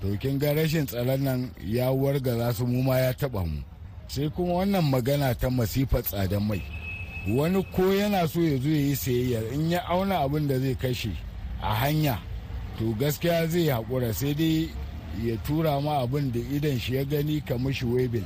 to 0.00 0.16
kin 0.16 0.38
ga 0.38 0.54
rashin 0.54 0.86
tsaron 0.86 1.20
nan 1.22 1.50
ya 1.60 1.90
wargaza 1.92 2.54
su 2.54 2.66
mu 2.66 2.82
ma 2.82 2.98
ya 2.98 3.12
taba 3.12 3.44
mu. 3.44 3.62
Sai 4.08 4.28
kuma 4.30 4.52
wannan 4.54 4.84
magana 4.84 5.34
ta 5.34 5.48
masifar 5.50 6.02
tsadan 6.02 6.42
mai. 6.42 6.62
Wani 7.28 7.62
ko 7.74 7.82
yana 7.94 8.28
so 8.28 8.40
ya 8.40 8.56
zo 8.58 8.68
ya 8.68 8.76
yi 8.76 8.96
sayayyar 8.96 9.52
in 9.52 9.70
ya 9.70 9.80
auna 9.88 10.18
abin 10.22 10.46
da 10.48 10.58
zai 10.58 10.74
kashe 10.74 11.10
a 11.62 11.74
hanya 11.74 12.18
to 12.78 12.94
gaskiya 12.98 13.48
zai 13.48 13.66
haƙura 13.68 14.12
sai 14.14 14.34
dai 14.34 14.70
ya 15.24 15.36
tura 15.44 15.80
ma 15.80 16.02
abin 16.06 16.30
da 16.32 16.38
idan 16.38 16.78
shi 16.78 16.94
ya 16.94 17.04
gani 17.04 17.40
kamar 17.40 17.72
shi 17.72 17.84
webil 17.86 18.24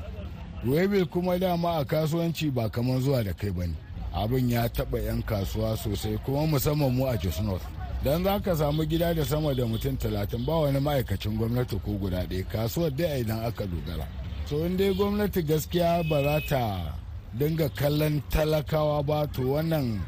webil 0.67 1.07
kuma 1.07 1.39
dama 1.39 1.79
a 1.81 1.85
kasuwanci 1.85 2.51
ba 2.53 2.69
kamar 2.69 3.01
zuwa 3.01 3.25
da 3.25 3.33
kai 3.33 3.51
ba 3.51 3.67
ne 3.67 3.75
abin 4.13 4.51
ya 4.51 4.69
taɓa 4.69 4.99
'yan 5.05 5.23
kasuwa 5.23 5.77
sosai 5.77 6.19
kuma 6.25 6.47
musamman 6.47 6.93
mu 6.93 7.07
a 7.07 7.17
jos 7.17 7.41
north. 7.41 7.65
Don 8.05 8.25
za 8.25 8.41
ka 8.41 8.55
samu 8.57 8.85
gida 8.85 9.15
da 9.15 9.25
sama 9.25 9.55
da 9.55 9.65
mutum 9.67 9.97
talatin 9.97 10.45
ba 10.45 10.53
wani 10.61 10.81
ma'aikacin 10.81 11.37
gwamnati 11.39 11.77
ko 11.85 11.93
guda 12.01 12.25
ɗaya. 12.27 12.45
Kasuwar 12.49 12.91
dai 12.97 13.21
idan 13.21 13.45
aka 13.45 13.65
dogara. 13.67 14.07
So 14.51 14.65
in 14.67 14.77
dai 14.77 14.93
gwamnati 14.95 15.43
gaskiya 15.47 16.03
ba 16.11 16.23
za 16.23 16.41
ta 16.49 16.95
dinga 17.39 17.69
kallon 17.79 18.21
talakawa 18.31 18.99
ba 19.07 19.27
to 19.33 19.43
wannan 19.43 20.01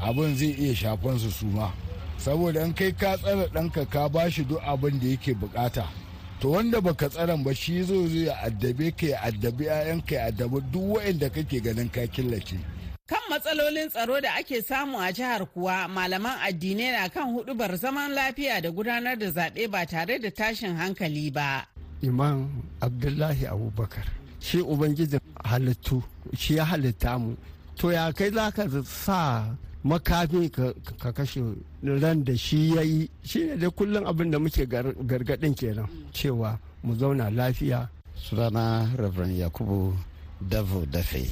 abin 0.00 0.36
zai 0.36 0.54
iya 0.54 0.74
shafan 0.74 1.18
su 1.18 1.30
suma. 1.30 1.72
Saboda 2.18 2.62
in 2.64 2.72
kai 2.74 2.92
ka 2.92 3.16
tsara 3.18 3.46
ɗanka 3.50 3.82
ka 3.90 4.08
ba 4.08 4.30
shi 4.30 4.44
duk 4.44 4.62
abin 4.62 5.00
da 5.00 5.06
yake 5.08 5.34
buƙata 5.34 5.82
to 6.40 6.50
wanda 6.50 6.80
baka 6.80 7.08
tsaran 7.10 7.42
ba 7.42 7.52
shi 7.54 7.82
zo 7.82 8.06
zai 8.06 8.30
addabe 8.46 8.94
ka 8.96 9.06
ya 9.06 9.18
addabi 9.26 9.64
'ya'yanka 9.66 10.14
ya 10.14 10.24
addabi 10.30 10.60
duk 10.70 10.86
wa'inda 10.94 11.28
kake 11.30 11.58
ganin 11.60 11.90
ka 11.90 12.06
killace. 12.06 12.54
Kan 13.10 13.18
matsalolin 13.30 13.90
tsaro 13.90 14.20
da 14.22 14.30
ake 14.38 14.62
samu 14.62 14.98
a 15.02 15.10
jihar 15.12 15.42
kuwa 15.50 15.88
malaman 15.90 16.38
addinai 16.38 16.92
na 16.94 17.08
kan 17.10 17.34
hudubar 17.34 17.74
zaman 17.76 18.14
lafiya 18.14 18.62
da 18.62 18.70
gudanar 18.70 19.18
da 19.18 19.26
zaɓe 19.26 19.66
ba 19.70 19.82
tare 19.86 20.18
da 20.22 20.30
tashin 20.30 20.76
hankali 20.78 21.32
ba. 21.34 21.66
Imam 22.02 22.48
Abdullahi 22.80 23.46
Abubakar 23.46 24.04
shi 24.40 24.58
Ubangijin 24.60 25.20
halittu 25.44 26.02
shi 26.36 26.56
ya 26.56 26.64
halitta 26.64 27.18
mu. 27.18 27.36
To 27.76 27.90
ya 27.92 28.12
kai 28.12 28.30
za 28.30 28.50
ka 28.50 28.66
sa 28.84 29.46
makami 29.84 30.50
ka 30.50 31.12
kashe 31.12 31.40
ran 31.82 32.24
da 32.24 32.36
shi 32.36 32.74
ya 32.74 32.82
yi 32.82 33.08
shi 33.24 33.44
ne 33.44 33.56
dai 33.56 33.70
kullum 33.70 34.04
abin 34.06 34.30
da 34.30 34.38
muke 34.38 34.66
gargaɗin 34.66 35.54
kenan 35.54 35.88
cewa 36.12 36.58
mu 36.82 36.94
zauna 36.96 37.30
lafiya. 37.30 37.88
Sunana 38.16 38.86
Reverend 38.96 39.38
Yakubu 39.38 39.94
Davo 40.40 40.84
Dafe. 40.86 41.26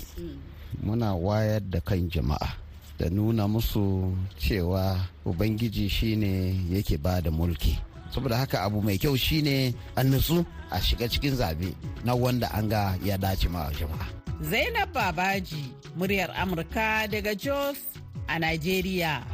muna 0.83 1.15
wayar 1.15 1.61
da 1.71 1.81
kan 1.81 2.09
jama'a 2.11 2.57
da 2.99 3.11
nuna 3.11 3.49
musu 3.49 4.15
cewa 4.39 4.97
ubangiji 5.25 5.89
shine 5.89 6.57
yake 6.71 6.97
ba 6.99 7.21
da 7.21 7.31
mulki 7.31 7.79
saboda 8.11 8.37
haka 8.37 8.63
abu 8.63 8.83
mai 8.83 8.99
kyau 8.99 9.17
shine 9.17 9.75
an 9.97 10.11
nutsu 10.11 10.45
a 10.71 10.79
shiga 10.81 11.09
cikin 11.09 11.35
zaɓe 11.37 11.75
na 12.05 12.15
wanda 12.15 12.49
an 12.55 12.69
ga 12.69 12.95
ya 13.05 13.17
dace 13.17 13.49
ma 13.49 13.71
jama'a. 13.79 14.07
Zainab 14.43 14.93
babaji 14.93 15.73
muryar 15.97 16.31
amurka 16.37 17.07
daga 17.11 17.35
jos 17.35 17.79
a 18.29 18.39
nigeria. 18.39 19.25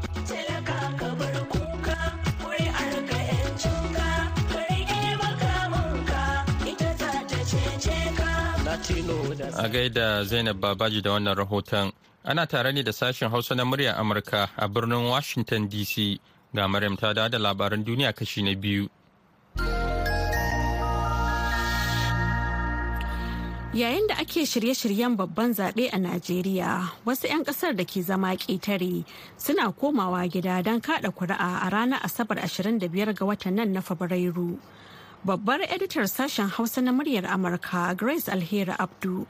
A 9.59 9.68
gaida 9.68 10.25
Zainab 10.25 10.61
Babaji 10.61 11.00
da 11.02 11.11
wannan 11.11 11.35
rahoton. 11.37 11.92
Ana 12.25 12.47
tare 12.47 12.73
ne 12.73 12.83
da 12.83 12.92
sashen 12.92 13.30
Hausa 13.30 13.54
na 13.54 13.64
muryar 13.64 13.97
Amurka 13.99 14.49
a 14.56 14.68
birnin 14.68 15.09
Washington 15.09 15.68
DC 15.68 16.18
ga 16.56 16.64
Maryam 16.68 16.96
ta 16.96 17.12
da 17.12 17.28
labaran 17.38 17.84
duniya 17.84 18.16
kashi 18.16 18.40
na 18.42 18.56
biyu. 18.56 18.88
Yayin 23.76 24.08
da 24.08 24.14
ake 24.25 24.46
shirye-shiryen 24.48 25.16
babban 25.20 25.52
zaɓe 25.52 25.92
a 25.92 25.98
Najeriya, 26.00 26.88
wasu 27.04 27.28
'yan 27.28 27.44
ƙasar 27.44 27.76
da 27.76 27.84
ke 27.84 28.00
zama 28.00 28.32
ƙetare 28.32 29.04
suna 29.36 29.68
komawa 29.72 30.25
gida 30.32 30.62
don 30.64 30.80
kaɗa 30.80 31.12
kuri'a 31.12 31.60
a 31.60 31.68
ranar 31.68 32.00
Asabar 32.00 32.40
25 32.40 33.12
ga 33.12 33.25
watan 33.28 33.52
nan 33.60 33.72
na 33.76 33.80
Fabrairu. 33.84 34.56
Babbar 35.26 35.60
editar 35.68 36.08
sashen 36.08 36.48
Hausa 36.48 36.80
na 36.80 36.92
muryar 36.92 37.28
Amurka 37.28 37.92
Grace 37.96 38.28
Alheri 38.32 38.72
Abdu 38.80 39.26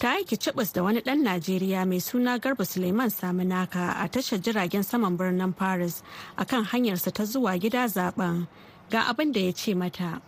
ta 0.00 0.08
aiki 0.16 0.36
cibis 0.36 0.72
da 0.74 0.82
wani 0.82 1.00
ɗan 1.00 1.20
Najeriya 1.24 1.84
mai 1.86 2.00
suna 2.00 2.38
Garba 2.38 2.64
Suleiman 2.64 3.10
Saminaka 3.10 4.00
a 4.02 4.08
tashar 4.08 4.38
jiragen 4.40 4.82
saman 4.82 5.16
birnin 5.18 5.52
Paris 5.54 6.02
akan 6.38 6.64
hanyarsa 6.64 7.12
ta 7.12 7.24
zuwa 7.24 7.58
gida 7.60 7.84
zaɓen. 7.86 8.46
Ga 8.90 9.00
abin 9.10 9.30
da 9.32 9.40
ya 9.40 9.52
ce 9.52 9.74
mata. 9.74 10.22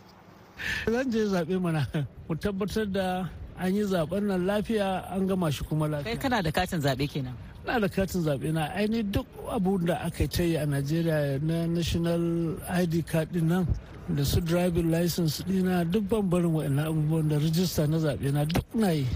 Zan 0.87 1.11
je 1.11 1.25
zaɓe 1.25 1.59
mana 1.61 1.89
mu 2.29 2.35
tabbatar 2.37 2.87
da 2.93 3.29
an 3.57 3.75
yi 3.75 3.83
zaɓen 3.85 4.23
nan 4.29 4.45
lafiya 4.47 5.09
an 5.11 5.27
gama 5.27 5.51
shi 5.51 5.65
kuma 5.65 5.89
lafiya. 5.89 6.05
Kai 6.05 6.17
kana 6.21 6.43
da 6.43 6.51
katin 6.53 6.81
zaɓe 6.81 7.09
kenan. 7.11 7.35
na 7.65 7.79
da 7.81 7.89
katin 7.89 8.21
zaɓe 8.23 8.53
na 8.53 8.67
aini 8.77 9.03
duk 9.03 9.27
abu 9.51 9.79
da 9.79 9.95
aka 10.05 10.25
yi 10.43 10.57
a 10.57 10.67
najeriya 10.67 11.41
na 11.43 11.67
national 11.67 12.59
id 12.83 13.07
card 13.07 13.33
ɗin 13.33 13.49
nan 13.49 13.67
da 14.09 14.25
su 14.25 14.41
driving 14.41 14.91
license 14.91 15.43
dina 15.47 15.85
duk 15.85 16.05
ban 16.09 16.29
barin 16.29 16.53
wa'annan 16.53 16.87
abubuwan 16.87 17.29
da 17.29 17.39
rijista 17.39 17.87
na 17.87 17.97
zaɓe 17.99 18.33
na 18.33 18.45
duk 18.45 18.67
na 18.75 18.91
yi 18.91 19.07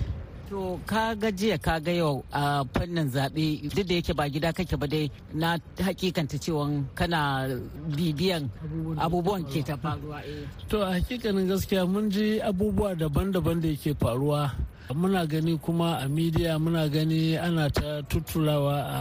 To 0.47 0.79
ka 0.87 1.15
ga 1.19 1.31
jiya 1.35 1.59
ka 1.59 1.81
ga 1.83 1.91
yau 1.91 2.23
a 2.31 2.63
fannin 2.73 3.11
zaɓe 3.11 3.67
duk 3.75 3.83
da 3.87 3.95
yake 3.99 4.15
ba 4.15 4.29
gida 4.31 4.53
kake 4.55 4.77
ba 4.79 4.87
dai 4.87 5.11
na 5.35 5.59
hakikanta 5.79 6.39
cewa 6.39 6.71
kana 6.95 7.49
bibiyan 7.91 8.47
abubuwan 8.97 9.43
ke 9.51 9.63
ta 9.67 9.75
faruwa. 9.77 10.23
To 10.71 10.83
a 10.87 10.95
hakikanin 11.03 11.49
gaskiya 11.51 11.83
mun 11.89 12.11
ji 12.11 12.39
abubuwa 12.39 12.95
daban-daban 12.95 13.59
da 13.61 13.69
yake 13.75 13.95
faruwa. 13.99 14.53
Muna 14.95 15.27
gani 15.27 15.59
kuma 15.59 15.99
a 15.99 16.07
midiya 16.09 16.59
muna 16.63 16.87
gani 16.89 17.35
ana 17.37 17.67
ta 17.69 18.03
tuturawa 18.07 18.87
a 18.87 19.01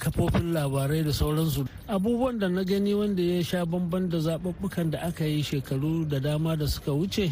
kafofin 0.00 0.52
labarai 0.56 1.04
da 1.04 1.12
sauransu. 1.12 1.68
Abubuwan 1.92 2.38
da 2.40 2.48
na 2.48 2.64
gani 2.64 2.94
wanda 2.94 3.20
ya 3.22 3.42
sha 3.44 3.66
bamban 3.66 4.08
da 4.08 4.16
zaɓuɓɓukan 4.16 4.90
da 4.96 4.98
aka 5.12 5.26
yi 5.28 5.42
shekaru 5.42 6.08
da 6.08 6.18
dama 6.18 6.56
da 6.56 6.64
suka 6.66 6.90
wuce. 6.92 7.28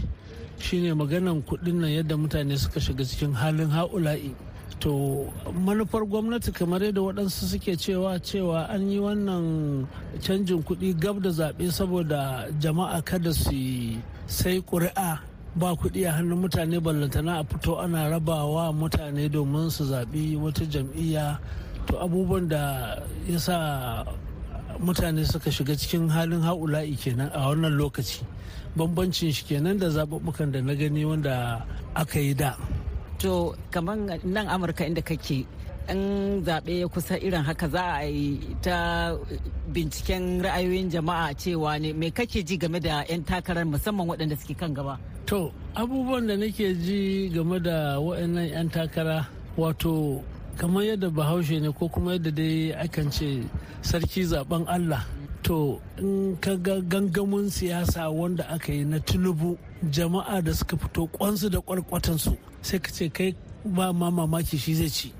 Shine 0.58 0.94
maganan 0.94 1.42
kuɗin 1.42 1.80
nan 1.80 1.90
yadda 1.90 2.16
mutane 2.16 2.58
suka 2.58 2.80
shiga 2.80 3.04
cikin 3.04 3.34
halin 3.34 3.70
ha'ula'i. 3.70 4.34
To 4.80 5.26
manufar 5.52 6.06
gwamnati 6.06 6.52
kamar 6.54 6.80
yadda 6.82 7.00
waɗansu 7.02 7.50
suke 7.50 7.74
cewa 7.76 8.14
cewa 8.22 8.68
an 8.70 8.90
yi 8.90 8.98
wannan 8.98 9.86
canjin 10.22 10.62
kuɗi 10.62 10.94
gab 11.00 11.22
da 11.22 11.30
zaɓe 11.30 11.66
saboda 11.72 12.46
jama'a 12.60 13.02
kada 13.04 13.32
su 13.34 13.98
sai 14.26 14.60
ƙuri'a 14.62 15.18
ba 15.56 15.74
kuɗi 15.74 16.06
a 16.06 16.12
hannun 16.12 16.42
mutane 16.46 16.78
ballantana 16.80 17.40
a 17.40 17.44
fito 17.44 17.78
ana 17.82 18.06
rabawa 18.10 18.70
mutane 18.72 19.28
domin 19.28 19.70
su 19.70 19.84
zaɓi 19.84 20.36
wata 20.38 20.62
jam'iyya. 20.64 21.38
To 21.88 21.96
abubuwan 21.98 22.48
da 22.48 23.02
ya 23.26 23.38
sa 23.38 24.04
mutane 24.80 25.24
suka 25.26 25.50
shiga 25.50 25.74
cikin 25.76 26.08
halin 26.08 26.40
ha'ula'i 26.42 26.94
kenan 26.96 27.30
a 27.34 27.50
wannan 27.50 27.74
lokaci 27.74 28.22
bambancin 28.76 29.32
shi 29.34 29.44
kenan 29.44 29.78
da 29.78 29.88
zaɓuɓɓukan 29.90 30.52
da 30.52 30.60
na 30.62 30.74
gani 30.74 31.04
wanda 31.04 31.64
aka 31.94 32.20
yi 32.20 32.34
da. 32.34 32.56
To 33.18 33.54
kamar 33.70 33.96
nan 34.24 34.46
Amurka 34.46 34.86
inda 34.86 35.02
kake 35.02 35.46
in 35.90 36.42
zaɓe 36.44 36.78
ya 36.80 36.86
kusa 36.88 37.18
irin 37.18 37.42
haka 37.42 37.68
za 37.68 37.82
a 37.98 38.06
yi 38.06 38.54
ta 38.62 39.16
binciken 39.72 40.42
ra'ayoyin 40.42 40.90
jama'a 40.90 41.34
cewa 41.34 41.78
ne 41.80 41.92
me 41.92 42.10
kake 42.10 42.44
ji 42.46 42.56
game 42.56 42.78
da 42.78 43.02
'yan 43.08 43.24
takarar 43.24 43.64
musamman 43.66 44.06
waɗanda 44.06 44.36
suke 44.38 44.54
kan 44.56 44.70
gaba? 44.74 44.98
To 45.26 45.50
abubuwan 45.74 46.26
da 46.28 46.36
nake 46.36 46.74
ji 46.78 47.28
game 47.34 47.58
da 47.58 47.98
waɗannan 47.98 48.46
'yan 48.52 48.68
takara 48.70 49.26
wato 49.56 50.22
kamar 50.58 50.82
yadda 50.84 51.10
bahaushe 51.10 51.60
ne 51.60 51.70
ko 51.72 51.88
kuma 51.88 52.12
yadda 52.18 52.30
dai 52.34 52.72
akan 52.74 53.10
ce 53.12 53.46
sarki 53.82 54.24
zaɓen 54.26 54.66
Allah 54.66 55.06
to 55.42 55.80
in 55.98 56.36
ka 56.40 56.56
ga 56.56 56.80
gangamin 56.82 57.46
siyasa 57.50 58.10
wanda 58.10 58.42
aka 58.50 58.72
yi 58.72 58.84
na 58.84 58.98
tinubu 58.98 59.56
jama'a 59.90 60.42
da 60.42 60.52
suka 60.52 60.76
fito 60.76 61.06
kwansu 61.06 61.48
da 61.48 61.60
kwarkwatansu 61.60 62.36
sai 62.62 62.78
ka 62.80 62.90
ce 62.90 63.08
kai 63.08 63.36
ba 63.64 63.92
ma 63.92 64.10
mamaki 64.10 64.58
shi 64.58 64.74
zai 64.74 64.90
ci. 64.90 65.12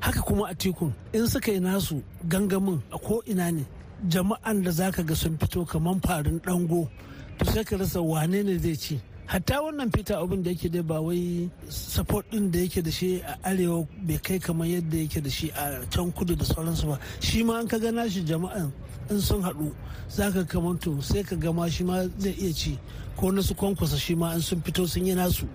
Haka 0.00 0.20
kuma 0.20 0.48
a 0.50 0.54
tikun 0.54 0.92
in 1.12 1.28
suka 1.28 1.52
yi 1.52 1.60
nasu 1.60 2.02
gangamin 2.26 2.82
a 2.92 2.98
ko 2.98 3.22
ina 3.26 3.50
ne 3.52 3.64
jama'an 4.08 4.64
da 4.64 4.70
zaka 4.70 5.06
ga 5.06 5.14
sun 5.14 5.38
fito 5.38 5.64
kamar 5.64 5.94
farin 6.02 6.40
dango 6.42 6.90
to 7.38 7.44
sai 7.44 7.62
ka 7.62 7.76
rasa 7.76 8.02
wane 8.02 8.42
ne 8.42 8.58
zai 8.58 8.74
ci. 8.74 9.00
Hatta 9.32 9.62
wannan 9.64 9.88
peter 9.90 10.14
abin 10.20 10.42
da 10.44 10.50
yake 10.52 10.68
dai 10.68 10.82
ba 10.84 11.00
wai 11.00 11.48
support 11.68 12.28
din 12.30 12.50
da 12.52 12.58
yake 12.58 12.82
da 12.84 12.90
shi 12.90 13.22
a 13.24 13.32
arewa 13.48 13.88
bai 14.04 14.18
kai 14.20 14.36
kamar 14.38 14.66
yadda 14.68 14.98
yake 15.08 15.22
da 15.24 15.30
shi 15.30 15.48
a 15.56 15.80
can 15.90 16.12
kudu 16.12 16.36
da 16.36 16.44
sauransu 16.44 16.86
ba. 16.92 16.98
Shi 17.20 17.42
ma 17.42 17.56
an 17.60 17.66
ka 17.66 17.78
gana 17.78 18.04
shi 18.10 18.20
jama'an 18.28 18.68
in 19.08 19.20
sun 19.20 19.40
haɗu 19.42 19.72
za 20.08 20.28
ka 20.30 20.42
kamanto 20.44 21.00
sai 21.02 21.22
ka 21.24 21.34
gama 21.36 21.64
shi 21.70 21.82
ma 21.84 22.04
zai 22.20 22.34
iya 22.36 22.52
ci. 22.52 22.78
Ko 23.16 23.30
na 23.32 23.40
su 23.40 23.54
kwankwasa 23.54 23.96
shi 23.96 24.14
ma 24.14 24.34
in 24.36 24.40
sun 24.44 24.60
fito 24.60 24.84
sun 24.86 25.06
yi 25.06 25.14
nasu. 25.16 25.48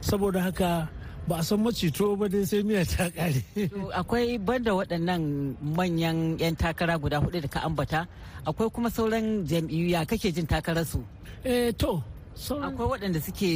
Saboda 0.00 0.40
haka 0.40 0.88
ba 1.28 1.36
a 1.36 1.42
san 1.44 1.60
macito 1.60 2.16
ba 2.16 2.28
dai 2.32 2.44
sai 2.48 2.62
miya 2.64 2.80
ta 2.88 3.10
kare. 3.12 3.44
akwai 3.92 4.38
banda 4.40 4.72
waɗannan 4.72 5.52
manyan 5.76 6.38
'yan 6.40 6.56
takara 6.56 6.96
guda 6.96 7.20
huɗu 7.20 7.42
da 7.44 7.48
ka 7.48 7.60
ambata 7.60 8.08
akwai 8.48 8.72
kuma 8.72 8.88
sauran 8.88 9.44
jam'iyyu 9.44 9.92
ya 9.92 10.06
kake 10.08 10.32
jin 10.32 10.46
takararsu? 10.48 11.04
Eh 11.44 11.72
to 11.76 12.00
akwai 12.46 12.88
waɗanda 12.88 13.20
suke 13.20 13.50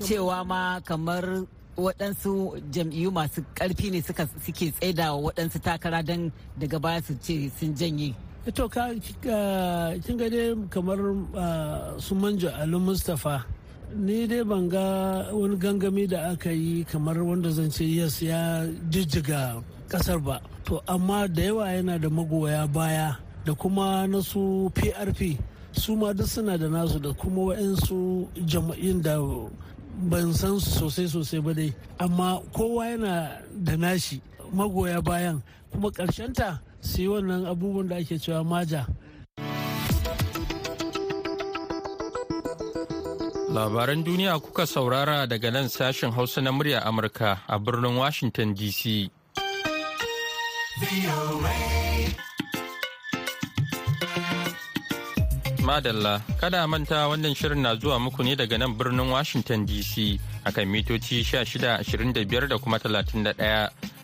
cewa 0.00 0.44
ma 0.46 0.80
kamar 0.80 1.46
waɗansu 1.76 2.56
jam'iyyu 2.72 3.10
masu 3.12 3.44
ƙarfi 3.54 3.90
ne 3.90 4.00
suke 4.02 4.70
tsaida 4.72 5.12
waɗansu 5.12 5.58
takara 5.60 6.02
don 6.02 6.32
daga 6.58 6.78
baya 6.80 7.02
su 7.02 7.14
ce 7.20 7.50
sun 7.58 7.74
janye. 7.74 8.14
To 8.54 8.68
ka 8.68 8.88
kin 10.04 10.16
ga 10.16 10.28
dai 10.30 10.54
kamar 10.70 10.98
su 11.98 12.14
manja 12.14 12.54
ali 12.60 12.78
mustapha 12.78 13.44
ni 13.94 14.26
dai 14.26 14.42
ban 14.44 14.68
ga 14.68 15.30
wani 15.34 15.56
gangami 15.56 16.06
da 16.08 16.30
aka 16.32 16.50
yi 16.52 16.84
kamar 16.84 17.18
wanda 17.22 17.50
zan 17.50 17.70
ce 17.70 17.84
yes 17.84 18.22
ya 18.22 18.64
jijjiga 18.88 19.62
ƙasar 19.88 20.22
ba. 20.22 20.40
To 20.64 20.80
amma 20.88 21.28
da 21.28 21.42
yawa 21.42 21.66
yana 21.74 21.98
da 22.00 22.08
magoya 22.08 22.66
baya 22.72 23.18
da 23.44 23.52
kuma 23.54 24.06
na 24.06 24.20
su 24.22 24.70
prp 24.74 25.38
su 25.76 25.96
ma 25.96 26.12
duk 26.12 26.26
suna 26.26 26.56
da 26.58 26.68
nasu 26.68 26.98
da 26.98 27.12
kuma 27.12 27.42
wa'yansu 27.52 28.28
jama'in 28.46 29.02
da 29.02 29.18
ban 30.10 30.32
san 30.34 30.58
sosai 30.60 31.08
sosai 31.08 31.40
ba 31.40 31.52
dai. 31.54 31.72
Amma 31.98 32.40
kowa 32.52 32.84
yana 32.86 33.40
da 33.64 33.76
nashi 33.76 34.20
magoya 34.52 35.02
bayan. 35.04 35.42
Kuma 35.70 35.90
ta 36.34 36.60
su 36.80 37.00
yi 37.02 37.08
wannan 37.08 37.46
abubuwan 37.46 37.88
da 37.88 37.96
ake 37.96 38.18
cewa 38.18 38.44
maja. 38.44 38.86
Labaran 43.56 44.04
duniya 44.04 44.38
kuka 44.40 44.66
saurara 44.66 45.26
daga 45.26 45.50
nan 45.50 45.68
sashen 45.68 46.12
hausa 46.12 46.40
na 46.40 46.52
murya 46.52 46.80
amurka 46.84 47.40
a 47.48 47.58
birnin 47.58 47.96
washington 47.96 48.54
dc 48.54 49.08
Madalla, 55.66 56.22
kada 56.38 56.62
manta 56.70 57.08
wannan 57.10 57.34
shirin 57.34 57.58
na 57.58 57.74
zuwa 57.74 57.98
muku 57.98 58.22
ne 58.22 58.36
daga 58.36 58.54
nan 58.58 58.78
birnin 58.78 59.10
Washington 59.10 59.66
DC 59.66 60.14
akan 60.46 60.62
mitoci 60.70 61.26
1625 61.26 62.46
da 62.48 62.58
kuma 62.58 62.78
31. 62.78 63.34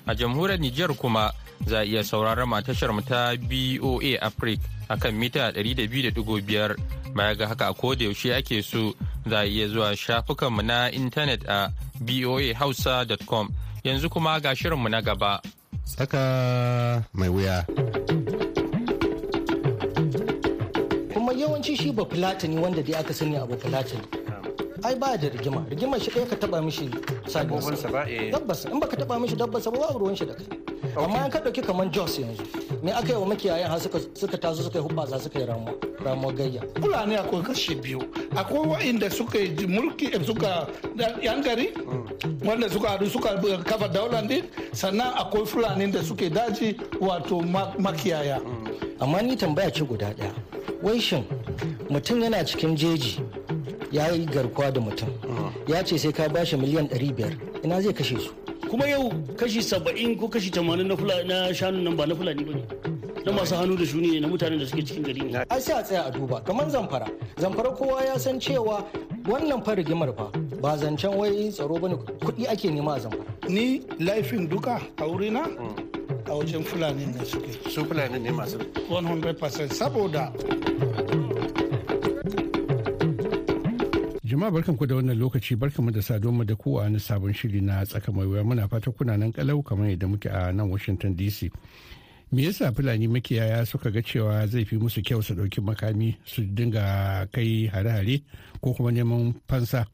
A 0.07 0.15
jamhuriyar 0.15 0.59
Nijar 0.59 0.91
kuma 0.99 1.31
za 1.67 1.79
a 1.79 1.85
iya 1.87 2.03
sauraron 2.03 2.51
tashar 2.67 2.91
mu 2.93 3.01
ta 3.07 3.37
BOA 3.39 4.19
Africa 4.21 4.67
akan 4.91 5.15
mita 5.15 5.53
200.5 5.55 7.15
baya 7.15 7.35
ga 7.39 7.47
haka 7.47 7.69
a 7.71 7.75
koda 7.75 8.05
yaushe 8.11 8.35
ake 8.35 8.59
so 8.63 8.91
za 9.31 9.41
a 9.41 9.47
iya 9.47 9.69
zuwa 9.71 9.95
shafukanmu 9.97 10.63
na 10.67 10.91
intanet 10.91 11.47
a 11.49 11.71
boahausa.com 12.03 13.49
yanzu 13.85 14.11
kuma 14.11 14.41
ga 14.41 14.51
shirinmu 14.57 14.89
na 14.91 14.99
gaba. 15.01 15.39
Tsaka 15.87 17.05
mai 17.15 17.29
wuya. 17.31 17.63
Yawanci 21.43 21.77
shi 21.77 21.93
ba 21.93 22.05
fulatani 22.05 22.59
wanda 22.59 22.83
dai 22.83 22.95
aka 23.01 23.13
sani 23.15 23.37
abu 23.37 23.57
fulatani 23.59 24.03
ai 24.85 24.95
ba 24.97 25.17
da 25.17 25.29
rigima. 25.29 25.65
Rigima 25.71 25.99
shi 26.01 26.11
ɗaya 26.11 26.27
ka 26.29 26.37
taba 26.37 26.63
mishi 26.63 26.91
sabinsa 27.27 27.89
dabbasa 28.33 28.71
in 28.71 28.81
baka 28.81 28.97
taba 28.97 29.19
mishi 29.21 29.37
dabbasa 29.37 29.71
ba 29.71 29.79
babu 29.79 29.99
ruwan 29.99 30.17
shi 30.17 30.27
da 30.27 30.35
kai. 30.35 30.47
Amma 30.97 31.25
in 31.25 31.31
ka 31.31 31.39
ɗauki 31.39 31.63
kamar 31.65 31.87
jos 31.91 32.19
yanzu 32.19 32.43
me 32.83 32.91
aka 32.91 33.09
yi 33.09 33.15
wa 33.15 33.27
makiyayan 33.27 33.71
har 33.71 33.79
suka 33.81 34.37
taso 34.39 34.63
suka 34.63 34.79
yi 34.79 34.85
hubbasa 34.85 35.19
suka 35.21 35.39
yi 35.39 35.47
ramuwa 35.47 36.33
gayya? 36.35 36.63
Fulani 36.81 37.15
akwai 37.17 37.43
kashi 37.43 37.75
biyu. 37.75 38.01
Akwai 38.35 38.67
wa'inda 38.67 39.11
suka 39.11 39.39
yi 39.39 39.67
mulki 39.67 40.11
suka 40.27 40.67
yan 41.23 41.43
gari 41.43 41.71
wanda 42.45 42.69
suka 42.69 42.89
haɗu 42.99 43.07
suka 43.09 43.39
kafa 43.65 43.89
daular 43.89 44.27
din. 44.27 44.43
Sannan 44.73 45.15
akwai 45.15 45.47
fulani 45.47 45.93
da 45.93 46.03
suke 46.03 46.29
daji 46.31 46.77
wato 47.01 47.41
makiyaya. 47.79 48.41
Amma 49.01 49.23
ni 49.23 49.37
tambaya 49.37 49.71
ce 49.71 49.85
guda 49.85 50.11
ɗaya. 50.15 50.35
Wai 50.83 50.99
shin 51.01 51.25
mutum 51.91 52.21
yana 52.23 52.45
cikin 52.45 52.77
jeji 52.77 53.21
ya 53.93 54.09
yi 54.09 54.27
garkuwa 54.27 54.71
da 54.73 54.81
mutum 54.81 55.09
ya 55.69 55.83
ce 55.85 55.99
sai 55.99 56.13
ka 56.13 56.29
bashi 56.29 56.57
miliyan 56.57 56.87
500 56.89 57.65
ina 57.65 57.81
zai 57.81 57.93
kashe 57.93 58.19
su? 58.19 58.33
Kuma 58.73 58.87
yau 58.89 59.13
kashi 59.37 59.61
saba'in 59.63 60.17
ko 60.19 60.29
kashi 60.29 60.51
tamanin 60.51 60.89
na 61.29 61.53
shanun 61.53 61.85
nan 61.85 61.95
ba 61.97 62.07
na 62.07 62.15
fulani 62.15 62.43
ba 62.45 62.53
ne. 62.57 62.63
Na 63.27 63.33
masu 63.33 63.55
hannu 63.55 63.77
da 63.77 63.85
shuni 63.85 64.13
ne 64.13 64.21
na 64.21 64.29
mutanen 64.29 64.59
da 64.59 64.65
suke 64.67 64.81
cikin 64.83 65.03
gari 65.05 65.21
ne. 65.31 65.45
Ai 65.51 65.61
sai 65.61 65.79
a 65.79 65.83
tsaya 65.83 66.03
a 66.07 66.11
duba. 66.11 66.41
Kamar 66.43 66.67
zamfara. 66.71 67.07
Zamfara 67.37 67.71
kowa 67.77 68.03
ya 68.05 68.17
san 68.19 68.41
cewa 68.41 68.83
wannan 69.29 69.63
fa 69.63 69.75
rigimar 69.77 70.09
fa 70.17 70.31
ba 70.63 70.77
zancen 70.79 71.15
wai 71.15 71.51
tsaro 71.53 71.79
ba 71.79 71.89
ne 71.89 71.95
kuɗi 72.25 72.49
ake 72.49 72.71
nema 72.71 72.95
a 72.97 73.01
zamfara. 73.01 73.25
Ni 73.49 73.83
laifin 74.01 74.49
duka 74.49 74.81
a 74.97 75.05
wurina 75.05 75.45
a 75.45 75.82
wajen 76.43 76.65
fulani 76.65 77.07
ne 77.07 77.25
suke. 77.25 77.71
Su 77.71 77.85
fulani 77.85 78.19
ne 78.19 78.31
masu. 78.33 78.59
100% 78.91 79.69
saboda. 79.73 80.33
Jama'a 84.25 84.51
barkanku 84.51 84.87
da 84.87 84.95
wannan 84.95 85.19
lokaci 85.19 85.57
barkanmu 85.57 85.91
da 85.91 86.03
saduwa 86.03 86.45
da 86.45 86.55
kowa 86.57 86.91
na 86.91 86.99
sabon 86.99 87.33
shiri 87.33 87.61
na 87.61 87.85
tsaka 87.87 88.13
mai 88.13 88.27
wuya. 88.27 88.45
Muna 88.45 88.69
fata 88.69 88.91
kuna 88.91 89.17
nan 89.17 89.33
kalau 89.33 89.63
kamar 89.63 89.89
yadda 89.91 90.07
muke 90.09 90.27
a 90.31 90.53
nan 90.53 90.71
washington 90.71 91.15
dc 91.17 91.51
me 92.33 92.43
yasa 92.45 92.73
fulani 92.73 93.09
makiyaya 93.09 93.67
suka 93.67 93.91
ga 93.91 94.03
cewa 94.03 94.47
zai 94.47 94.65
fi 94.65 94.77
musu 94.79 95.03
kyau 95.03 95.23
su 95.23 95.35
ɗauki 95.35 95.61
makami 95.61 96.17
su 96.25 96.43
dinga 96.43 97.27
kai 97.33 97.67
hare-hare 97.69 98.23
ko 98.61 98.73
kuma 98.75 98.91
neman 98.91 99.35
fansa 99.49 99.85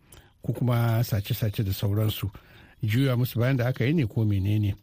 ko 0.42 0.52
kuma 0.52 1.02
sace-sace 1.04 1.62
da 1.64 1.72
sauransu? 1.72 2.30
Juya 2.82 3.16
musu 3.16 3.38
bayan 3.40 3.56
da 3.56 3.66
aka 3.66 3.84
yi 3.84 3.92
ne 3.92 4.06
ko 4.06 4.24
menene? 4.24 4.74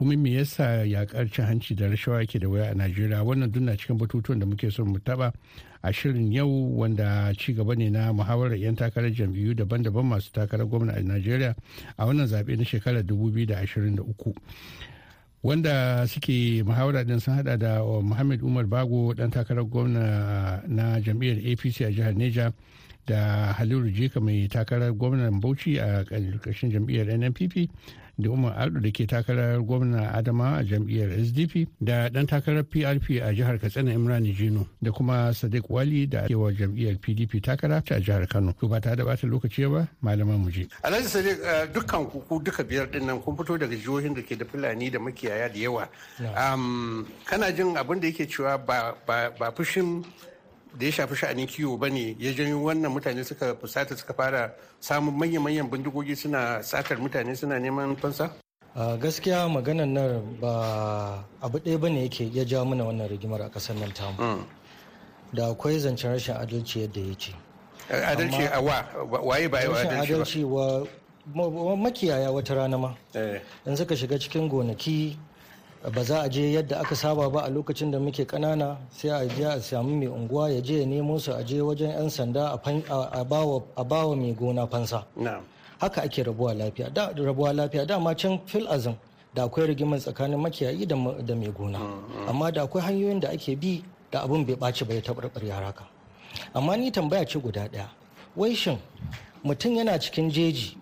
Kuma 0.00 0.16
me 0.16 0.30
yasa 0.32 0.86
yakar 0.88 1.28
cin 1.30 1.44
hanci 1.44 1.74
da 1.76 1.84
rashawa 1.86 2.20
yake 2.24 2.38
da 2.40 2.48
waya 2.48 2.70
a 2.70 2.74
najeriya? 2.74 3.20
Wannan 3.22 3.52
duk 3.52 3.62
na 3.62 3.76
cikin 3.76 3.98
batutuwan 3.98 4.40
da 4.40 4.46
muke 4.46 4.72
son 4.72 4.88
mu 4.88 4.98
taba 4.98 5.30
a 5.82 5.92
shirin 5.92 6.32
yau 6.32 6.48
wanda 6.48 7.34
ci 7.36 7.52
gaba 7.52 7.74
ne 7.76 7.90
na 7.90 8.10
muhawarar 8.10 8.56
'yan 8.56 8.76
takarar 8.76 9.12
jam'iyyu 9.12 9.52
daban-daban 9.54 10.06
masu 10.08 10.32
takarar 10.32 10.64
gwamna 10.66 10.94
a 10.96 11.02
najeriya 11.04 11.54
a 11.98 12.06
wannan 12.06 12.24
zaɓe 12.26 12.56
na 12.56 12.64
shekarar 12.64 13.02
2023 13.04 14.00
wanda 15.42 16.06
suke 16.08 16.62
muhawara 16.64 17.04
din 17.04 17.20
sun 17.20 17.34
hada 17.34 17.56
da 17.58 17.84
muhammad 17.84 18.40
umar 18.42 18.64
bago 18.64 19.12
dan 19.12 19.28
takarar 19.30 19.64
gwamna 19.68 20.62
na 20.66 20.96
jam'iyyar 21.00 21.44
apc 21.44 21.84
a 21.84 21.92
jihar 21.92 22.16
neja 22.16 22.52
da 23.06 23.52
halilu 23.58 23.90
jeka 23.90 24.20
mai 24.20 24.48
takarar 24.48 24.92
gwamnan 24.92 25.40
bauchi 25.40 25.78
a 25.78 26.04
ƙarƙashin 26.04 26.70
jam'iyyar 26.70 27.06
nnpp 27.18 27.68
da 28.20 28.30
umar 28.30 28.54
aldu 28.58 28.80
da 28.80 28.90
ke 28.90 29.06
takarar 29.06 29.60
gwamna 29.62 30.12
adama 30.12 30.56
a 30.58 30.62
jam'iyyar 30.64 31.10
sdp 31.24 31.66
da 31.80 32.08
dan 32.08 32.26
takarar 32.26 32.62
prp 32.64 33.20
a 33.22 33.32
jihar 33.34 33.58
katsina 33.60 33.92
imran 33.92 34.24
jino 34.24 34.66
da 34.82 34.90
kuma 34.92 35.32
sadiq 35.34 35.64
wali 35.70 36.06
da 36.06 36.26
kewa 36.28 36.52
jam'iyyar 36.52 36.96
pdp 37.00 37.40
takara 37.42 37.76
a 37.90 38.00
jihar 38.00 38.26
kano. 38.28 38.52
To 38.60 38.68
ba 38.68 38.80
ta 38.80 38.94
da 38.94 39.04
bata 39.04 39.26
lokaci 39.26 39.64
ba 39.70 39.88
malaman 40.02 40.38
mu 40.38 40.50
je. 40.50 40.68
Alhaji 40.84 41.08
sadiq 41.08 41.38
dukkan 41.74 42.06
ku 42.10 42.40
duka 42.42 42.62
biyar 42.64 42.86
ɗin 42.92 43.06
nan 43.06 43.20
kun 43.22 43.36
fito 43.36 43.56
daga 43.58 43.76
jihohin 43.76 44.14
da 44.14 44.22
ke 44.22 44.36
da 44.36 44.44
fulani 44.44 44.90
da 44.90 44.98
makiyaya 44.98 45.48
da 45.48 45.58
yawa. 45.58 45.88
Kana 47.24 47.52
jin 47.52 47.76
abin 47.76 48.00
da 48.00 48.06
yake 48.06 48.26
cewa 48.28 48.58
ba 48.58 49.52
fushin 49.56 50.04
da 50.78 50.86
ya 50.86 50.92
shafi 50.92 51.14
sha'anin 51.16 51.46
kiwo 51.46 51.76
ba 51.78 51.88
ne 51.90 52.16
ya 52.18 52.32
janyo 52.32 52.62
wannan 52.62 52.92
mutane 52.92 53.24
suka 53.24 53.54
fusata 53.54 53.96
suka 53.96 54.14
fara 54.14 54.52
samun 54.80 55.14
manyan-manyan 55.14 55.70
bindigogi 55.70 56.16
suna 56.16 56.62
satar 56.62 56.98
mutane 56.98 57.36
suna 57.36 57.58
neman 57.58 57.96
fansa? 57.96 58.30
a 58.76 58.96
gaskiya 58.96 59.48
maganan 59.50 59.90
nan 59.92 60.36
ba 60.40 61.24
abu 61.42 61.58
ɗaya 61.58 61.78
ba 61.80 61.88
ne 61.90 62.02
yake 62.06 62.30
ya 62.32 62.44
ja 62.44 62.64
mana 62.64 62.84
wannan 62.84 63.08
rigimar 63.08 63.42
a 63.42 63.48
ƙasar 63.50 63.74
nan 63.78 63.90
tamu. 63.92 64.44
Da 65.34 65.50
akwai 65.50 65.78
zancen 65.78 66.12
rashin 66.12 66.34
adalci 66.36 66.80
yadda 66.86 67.00
ya 67.00 67.14
ce. 67.18 67.32
Adalci 67.90 68.46
a 68.52 68.60
wa? 68.62 68.84
Waye 69.22 69.48
ba 69.48 69.62
yau 69.62 69.72
adalci 69.74 70.44
wa 70.44 70.86
makiyaya 71.76 72.30
wata 72.32 72.54
rana 72.54 72.78
ma. 72.78 72.94
In 73.66 73.76
suka 73.76 73.94
shiga 73.96 74.18
cikin 74.18 74.48
gonaki 74.48 75.16
ba 75.88 76.02
za 76.04 76.20
a 76.22 76.28
je 76.28 76.52
yadda 76.52 76.80
aka 76.80 76.94
saba 76.96 77.30
ba 77.30 77.40
a 77.44 77.48
lokacin 77.50 77.90
da 77.90 77.98
muke 77.98 78.24
kanana 78.26 78.76
sai 78.92 79.08
a 79.10 79.26
je 79.26 79.44
a 79.44 79.60
samu 79.60 79.96
mai 79.96 80.08
unguwa 80.08 80.50
ya 80.50 80.60
je 80.60 80.80
ya 80.80 80.86
nemo 80.86 81.18
su 81.18 81.32
a 81.32 81.42
je 81.42 81.60
wajen 81.60 81.88
'yan 81.90 82.10
sanda 82.10 82.52
a 82.52 83.24
bawa 83.24 84.16
mai 84.16 84.32
gona 84.34 84.66
fansa. 84.66 85.04
Haka 85.80 86.02
ake 86.02 86.22
rabuwa 86.22 86.54
lafiya. 86.54 86.90
Da 86.92 87.08
rabuwa 87.16 87.52
lafiya. 87.52 87.86
Dama 87.86 88.14
can 88.14 88.38
fil 88.46 88.68
azum 88.68 88.94
da 89.34 89.44
akwai 89.44 89.66
rigimar 89.66 89.98
tsakanin 89.98 90.36
makiyayi 90.38 90.86
da 90.86 90.96
mai 91.34 91.48
gona. 91.48 91.78
Amma 92.28 92.50
da 92.52 92.62
akwai 92.64 92.82
hanyoyin 92.84 93.20
da 93.20 93.28
ake 93.30 93.56
bi 93.56 93.82
da 94.12 94.20
abin 94.22 94.44
bai 94.44 94.56
ɓaci 94.56 94.84
ba 94.84 94.94
ya 94.94 95.00
taɓarɓare 95.00 95.48
haka. 95.50 95.84
Amma 96.54 96.76
ni 96.76 96.90
tambaya 96.92 97.24
ce 97.24 97.38
guda 97.38 97.64
ɗaya. 97.68 97.88
Wai 98.36 98.54
shin 98.54 98.76
mutum 99.42 99.74
yana 99.76 99.98
cikin 99.98 100.28
jeji 100.30 100.76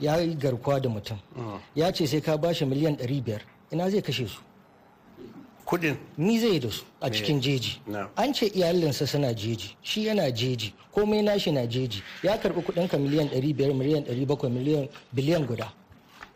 ya 0.00 0.16
yi 0.18 0.34
garkuwa 0.34 0.80
da 0.80 0.88
mutum? 0.88 1.18
Ya 1.76 1.92
ce 1.92 2.04
sai 2.06 2.20
ka 2.20 2.36
bashi 2.36 2.64
miliyan 2.66 2.96
500 2.98 3.38
ina 3.74 3.90
zai 3.90 4.02
kashe 4.02 4.26
su? 4.28 4.40
Kudin? 5.66 5.96
Ni 6.18 6.38
zai 6.38 6.58
da 6.60 6.70
su 6.70 6.84
a 7.00 7.10
cikin 7.10 7.40
jeji. 7.40 7.80
An 8.16 8.32
ce 8.32 8.46
iyalinsa 8.46 9.06
suna 9.06 9.32
jeji 9.34 9.76
shi 9.82 10.06
yana 10.06 10.30
jeji 10.30 10.72
komai 10.94 11.22
nashi 11.22 11.50
na 11.52 11.66
jeji. 11.66 12.02
Ya 12.22 12.36
karɓi 12.36 12.62
kuɗin 12.62 12.88
ka 12.88 12.98
miliyan 12.98 13.28
500 13.28 13.74
miliyan 13.74 14.04
700 14.04 14.48
miliyan 14.50 14.88
biliyan 15.12 15.46
guda. 15.46 15.72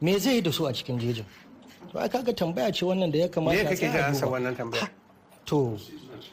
Me 0.01 0.19
zai 0.19 0.41
da 0.41 0.51
su 0.53 0.67
a 0.67 0.73
cikin 0.73 0.99
jejin? 0.99 1.25
To 1.93 1.99
ai 2.01 2.09
kaga 2.09 2.33
tambaya 2.33 2.73
ce 2.73 2.85
wannan 2.85 3.11
da 3.13 3.19
ya 3.19 3.29
kamata 3.29 3.57
me 3.57 3.65
kake 3.65 3.89
ga 3.93 4.13
wannan 4.27 4.57
tambaya? 4.57 4.89
To 5.47 5.79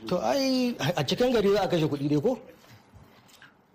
to 0.08 0.18
ai 0.24 0.76
a 0.96 1.04
cikin 1.04 1.32
gari 1.34 1.52
za 1.54 1.62
a 1.64 1.68
kashe 1.68 1.86
kuɗi 1.88 2.10
dai 2.10 2.22
ko? 2.22 2.40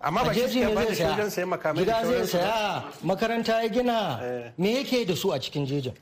Amma 0.03 0.23
ba 0.25 0.33
shi 0.33 0.41
ne 0.59 0.73
zai 0.75 0.95
saya. 0.95 1.29
sayan 1.29 1.49
makamai 1.49 1.85
da 1.85 2.01
gida 2.01 2.05
zai 2.05 2.25
saya 2.27 2.83
makaranta 3.03 3.61
ya 3.63 3.69
gina. 3.69 4.51
Me 4.57 4.75
yake 4.83 5.05
da 5.07 5.15
su 5.15 5.31
a 5.31 5.39
cikin 5.39 5.65
jejin? 5.67 5.93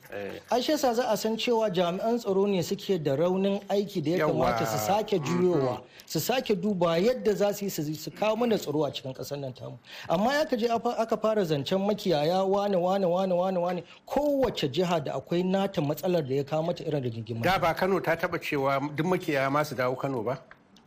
Ai 0.51 0.61
shi 0.61 0.71
yasa 0.71 0.93
za 0.95 1.03
a 1.11 1.17
san 1.17 1.35
cewa 1.37 1.69
jami'an 1.69 2.17
tsaro 2.19 2.45
ne 2.47 2.61
suke 2.61 3.03
da 3.03 3.15
raunin 3.15 3.59
aiki 3.69 4.01
da 4.03 4.11
ya 4.11 4.27
kamata 4.27 4.65
su 4.65 4.77
sake 4.77 5.19
juyowa 5.19 5.81
su 6.05 6.19
sake 6.19 6.55
duba 6.55 6.97
yadda 6.97 7.33
za 7.35 7.53
su 7.53 7.65
yi 7.65 7.69
su 7.69 8.11
kawo 8.11 8.35
mana 8.37 8.57
tsaro 8.57 8.85
a 8.85 8.91
cikin 8.91 9.13
ƙasar 9.13 9.37
nan 9.39 9.53
tamu. 9.53 9.77
Amma 10.09 10.33
ya 10.33 10.45
je 10.45 10.67
aka 10.69 11.17
fara 11.17 11.43
zancen 11.43 11.79
makiyaya 11.85 12.43
wane 12.47 12.77
wane 12.77 13.05
wane 13.05 13.33
wane 13.33 13.57
wane 13.59 13.83
kowace 14.07 14.69
jiha 14.71 15.03
da 15.03 15.13
akwai 15.19 15.43
nata 15.43 15.81
matsalar 15.81 16.25
da 16.27 16.35
ya 16.35 16.43
kawo 16.43 16.63
mata 16.63 16.83
irin 16.83 17.03
rigingimu 17.03 17.41
Da 17.43 17.59
ba 17.59 17.73
Kano 17.73 17.99
ta 17.99 18.15
taba 18.15 18.39
cewa 18.39 18.79
duk 18.95 19.05
makiyaya 19.05 19.51
ma 19.51 19.63
su 19.63 19.75
dawo 19.75 19.95
Kano 19.99 20.23
ba? 20.23 20.39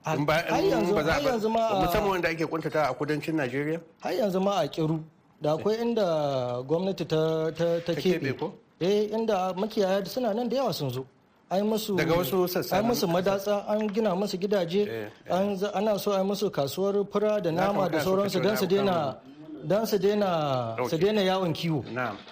Ba 0.04 0.34
har 0.48 0.60
in 0.60 0.70
yanzu- 0.70 0.94
ba 0.94 1.02
za 1.04 1.12
har 1.12 1.22
yanzu 1.22 1.48
ma 1.48 1.60
a- 1.68 1.80
musamman 1.86 2.10
wanda 2.10 2.28
ake 2.28 2.46
kuntata 2.46 2.90
a 2.90 2.94
kudancin 2.94 3.34
Najeriya? 3.34 3.80
har 4.00 4.12
yanzu 4.12 4.40
ma 4.42 4.60
a 4.62 4.68
kiru. 4.68 5.00
Da 5.40 5.54
akwai 5.56 5.78
inda 5.80 6.62
gwamnati 6.66 7.04
ta 7.06 7.50
ta 7.50 7.80
ta 7.86 7.92
keɓe 7.92 8.50
eh 8.80 9.10
inda 9.12 9.52
makiyaya 9.54 10.04
suna 10.06 10.32
nan 10.34 10.48
da 10.48 10.56
yawa 10.56 10.72
sun 10.72 10.90
zo. 10.90 11.04
Ai 11.50 11.60
musu 11.62 11.94
Daga 11.96 12.14
wasu 12.14 12.48
sassa 12.48 12.76
ai 12.76 12.82
na- 12.82 12.88
musu 12.88 13.06
madatsa 13.06 13.64
an 13.68 13.86
gina 13.92 14.14
musu 14.16 14.36
gidaje 14.38 14.88
an 15.30 15.56
za- 15.56 15.70
ana 15.74 15.98
so 15.98 16.12
ai 16.12 16.22
musu 16.24 16.50
kasuwar 16.50 17.04
fura 17.10 17.40
da 17.40 17.50
Na 17.50 17.66
nama 17.66 17.88
da 17.88 18.00
sauransu 18.00 18.40
don 18.42 18.56
su 18.56 18.66
daina 18.66 19.16
don 19.64 19.86
su 19.86 19.98
daina 19.98 20.76
su 20.88 20.96
daina 20.98 21.20
yawon 21.22 21.52
kiwo. 21.52 21.84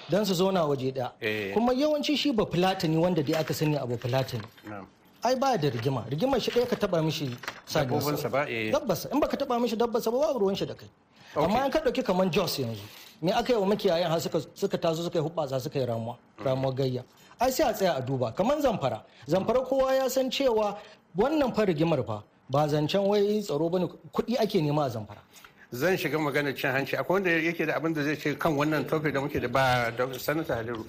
Don 0.08 0.24
su 0.24 0.34
zauna 0.34 0.64
waje 0.66 0.90
ɗaya. 0.94 1.10
Eh. 1.20 1.52
kuma 1.54 1.72
yawanci 1.74 2.16
shi 2.16 2.32
ba 2.32 2.44
fulatani 2.46 2.96
wanda 2.96 3.22
dai 3.22 3.34
aka 3.38 3.52
sani 3.54 3.76
abu 3.76 3.96
fulatani. 3.98 4.42
Na'am. 4.66 4.86
Ai 5.22 5.36
ba 5.36 5.56
da 5.56 5.68
rigima. 5.70 6.04
Rigimar 6.08 6.40
shi 6.40 6.50
ɗaya 6.50 6.66
ka 6.68 6.76
taba 6.76 7.02
mishi 7.02 7.36
Dabbobinsa 7.72 8.28
ba, 8.30 8.46
eh. 8.48 8.70
dabbasa 8.72 9.08
in 9.12 9.20
baka 9.20 9.36
taba 9.36 9.58
mishi 9.60 9.76
dabbasa 9.76 10.10
ba 10.10 10.18
babu 10.18 10.40
ruwan 10.40 10.56
shi 10.56 10.66
da 10.66 10.74
kai. 10.74 10.88
Amma 11.36 11.64
an 11.64 11.70
ka 11.70 11.78
ɗauki 11.80 12.02
kamar 12.04 12.28
jos 12.30 12.58
yanzu 12.58 12.82
me 13.22 13.32
aka 13.32 13.52
yi 13.52 13.58
wa 13.58 13.66
makiyayan 13.66 14.10
har 14.10 14.20
suka 14.20 14.40
suka 14.54 14.78
taso 14.78 15.02
suka 15.02 15.18
yi 15.18 15.24
hubbasa 15.24 15.60
suka 15.60 15.78
yi 15.78 15.86
ramuwa 15.86 16.16
ramuwar 16.44 16.74
gayya? 16.74 17.04
Ai 17.40 17.50
sai 17.50 17.68
a 17.68 17.72
tsaya 17.72 17.94
a 17.96 18.00
duba. 18.02 18.32
Kamar 18.34 18.56
zamfara. 18.60 19.02
Zamfara 19.26 19.60
kowa 19.64 19.94
ya 19.94 20.08
san 20.08 20.30
cewa 20.30 20.76
wannan 21.16 21.54
fa 21.54 21.64
rigimar 21.64 22.04
fa 22.04 22.22
ba 22.48 22.66
zancen 22.68 23.06
wai 23.06 23.40
tsaro 23.42 23.68
ba 23.68 23.78
ne 23.78 23.86
kuɗi 24.12 24.36
ake 24.40 24.60
nema 24.62 24.84
a 24.84 24.88
zamfara. 24.90 25.20
Zan 25.72 25.96
shiga 25.96 26.18
maganar 26.18 26.56
cin 26.56 26.70
hanci. 26.72 26.96
Akwai 26.96 27.20
wanda 27.20 27.30
yake 27.30 27.66
da 27.66 27.76
abin 27.76 27.92
da 27.94 28.02
zai 28.02 28.16
ce 28.16 28.34
kan 28.36 28.52
wannan 28.56 28.88
topic 28.88 29.12
da 29.14 29.20
muke 29.20 29.38
da 29.40 29.48
ba 29.48 29.92
sanata 30.18 30.56
Haliru. 30.56 30.84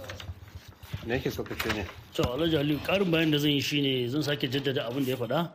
Me 1.06 1.14
yake 1.18 1.32
so 1.32 1.44
ka 1.44 1.56
ce 1.56 1.70
ne? 1.74 1.86
to 2.14 2.24
alhaji 2.24 2.58
aliyu 2.58 2.80
karin 2.86 3.10
bayan 3.12 3.32
da 3.32 3.38
zan 3.38 3.50
yi 3.52 3.62
shine 3.62 4.08
zan 4.10 4.22
sake 4.22 4.46
jaddada 4.52 4.86
abin 4.88 5.04
da 5.06 5.12
ya 5.12 5.18
faɗa. 5.18 5.50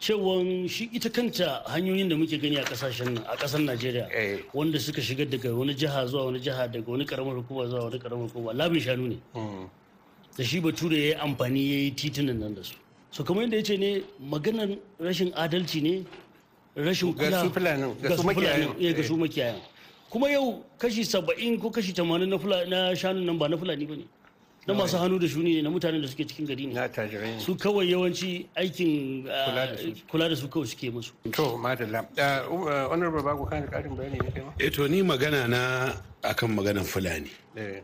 Cewan 0.00 0.68
shi 0.68 0.88
ita 0.92 1.10
kanta 1.10 1.62
hanyoyin 1.68 2.08
da 2.08 2.16
muke 2.16 2.40
gani 2.40 2.56
a 2.56 2.64
ƙasashen 2.64 3.12
nan 3.14 3.24
a 3.28 3.36
ƙasar 3.36 3.60
najeriya 3.60 4.08
wanda 4.54 4.78
suka 4.80 5.00
shigar 5.00 5.26
daga 5.28 5.54
wani 5.54 5.74
jiha 5.74 6.06
zuwa 6.08 6.24
wani 6.26 6.40
jiha 6.40 6.72
daga 6.72 6.88
wani 6.90 7.04
karamar 7.04 7.36
hukuma 7.36 7.68
zuwa 7.68 7.84
wani 7.84 7.98
karamar 7.98 8.28
hukuma 8.30 8.52
labin 8.54 8.80
shanu 8.80 9.08
ne. 9.08 9.18
Da 10.36 10.42
shi 10.44 10.60
bature 10.60 10.96
ya 10.96 11.04
yi 11.06 11.14
amfani 11.14 11.60
ya 11.70 11.78
yi 11.84 11.90
titunan 11.92 12.38
nan 12.40 12.54
da 12.54 12.62
su. 12.62 12.74
So 13.10 13.22
kamar 13.24 13.42
yadda 13.44 13.56
ya 13.56 13.62
ce 13.62 13.76
ne 13.76 14.02
maganar 14.24 14.78
rashin 14.98 15.30
adalci 15.34 15.82
ne 15.82 16.04
rashin 16.76 17.12
Ga 17.14 17.28
kula 17.50 17.76
ga 18.00 18.16
su 18.16 18.22
makiyayan. 18.24 18.74
Eh, 18.80 18.92
ga 18.96 19.02
su 19.04 19.16
makiyayan. 19.16 19.60
Kuma 20.10 20.30
yau 20.30 20.64
kashi 20.78 21.04
saba'in 21.04 21.60
ko 21.60 21.70
kashi 21.70 21.92
tamanin 21.92 22.28
na 22.68 22.94
shanun 22.96 23.24
nan 23.26 23.38
ba 23.38 23.48
na 23.48 23.56
fulani 23.56 23.86
ba 23.86 23.96
ne. 23.96 24.04
Na 24.66 24.74
masu 24.74 24.96
hannu 24.98 25.18
da 25.18 25.26
shuni 25.28 25.54
ne 25.56 25.62
na 25.62 25.70
mutanen 25.70 26.00
da 26.02 26.08
suke 26.08 26.24
cikin 26.24 26.46
gari 26.46 26.66
ne 26.66 27.40
su 27.40 27.54
kawai 27.56 27.90
yawanci 27.90 28.46
aikin 28.56 29.26
ah, 29.28 29.66
Kula 30.08 30.28
da 30.28 30.36
su. 30.36 30.48
kawai 30.48 30.66
suke 30.66 30.90
musu 30.92 31.10
To, 31.32 31.58
madalla. 31.58 32.06
Uh, 32.16 32.54
uh, 32.54 32.88
Honorable 32.90 33.22
Bago, 33.22 33.44
kana 33.50 33.66
da 33.66 33.78
ƙarin 33.78 33.96
bayani 33.96 34.22
ne 34.22 34.30
kai 34.30 34.40
ma? 34.42 34.52
e 34.60 34.70
to 34.70 34.86
ni 34.88 35.02
magana 35.02 35.48
na 35.48 35.92
akan 36.22 36.54
maganan 36.56 36.84
fulani 36.84 37.30
Eh. 37.56 37.80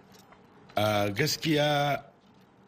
a 0.77 1.11
gaskiya 1.11 2.01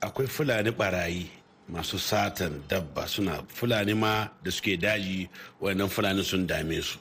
akwai 0.02 0.26
fulani 0.28 0.70
barayi 0.72 1.26
masu 1.70 1.98
satan 1.98 2.62
dabba 2.68 3.06
suna 3.06 3.44
fulani 3.46 3.94
ma 3.94 4.26
da 4.42 4.50
suke 4.50 4.74
daji 4.80 5.28
wannan 5.62 5.88
fulani 5.88 6.24
sun 6.24 6.46
dame 6.46 6.82
su 6.82 6.98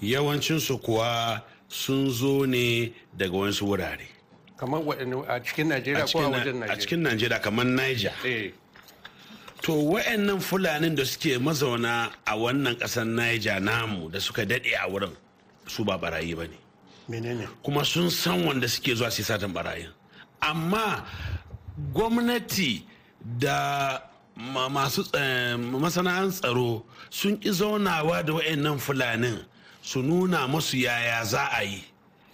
yawancinsu 0.00 0.80
kuwa 0.80 1.42
sun 1.68 2.10
zo 2.10 2.46
ne 2.46 2.90
daga 3.16 3.36
wasu 3.36 3.66
wurare 3.68 4.08
Kamar 4.62 4.80
waɗanne 4.80 5.26
a 5.28 5.40
cikin 5.42 5.66
Najeriya 5.74 6.06
ko 6.06 6.18
a 6.22 6.30
wajen 6.30 6.54
Najeriya? 6.62 6.70
a 6.70 6.76
cikin 6.78 7.00
najeriya 7.02 7.42
kamar 7.42 7.64
niger 7.66 8.12
Eh. 8.24 8.52
to 9.60 9.72
wa'annan 9.74 10.38
fulanin 10.38 10.94
da 10.94 11.02
suke 11.04 11.34
mazauna 11.42 12.12
a 12.24 12.36
wannan 12.38 12.78
ƙasar 12.78 13.02
niger 13.06 13.58
namu 13.60 14.08
da 14.08 14.18
suka 14.20 14.46
daɗe 14.46 14.70
a 14.78 14.86
wurin 14.88 15.10
su 15.66 15.82
ba 15.84 15.98
barayi 15.98 16.36
ba 16.36 16.46
ne 16.46 16.54
Menene? 17.10 17.48
kuma 17.64 17.84
sun 17.84 18.08
san 18.08 18.44
wanda 18.46 18.68
suke 18.68 18.94
zuwa 18.94 19.10
su 19.10 19.24
satan 19.24 19.52
barayin 19.52 19.90
amma 20.40 21.04
gwamnati 21.92 22.84
da 23.38 23.98
ma- 24.36 24.68
masu 24.68 25.02
eh, 25.14 25.56
masana'an 25.58 26.30
tsaro 26.30 26.84
sun 27.10 27.36
ƙi 27.36 27.50
zaunawa 27.50 28.22
da 28.24 28.32
wa'annan 28.34 28.78
fulanin 28.78 29.42
su 29.82 30.02
nuna 30.02 30.46
musu 30.46 30.76
yaya 30.78 31.24
za 31.24 31.48
a 31.50 31.62
yi 31.64 31.82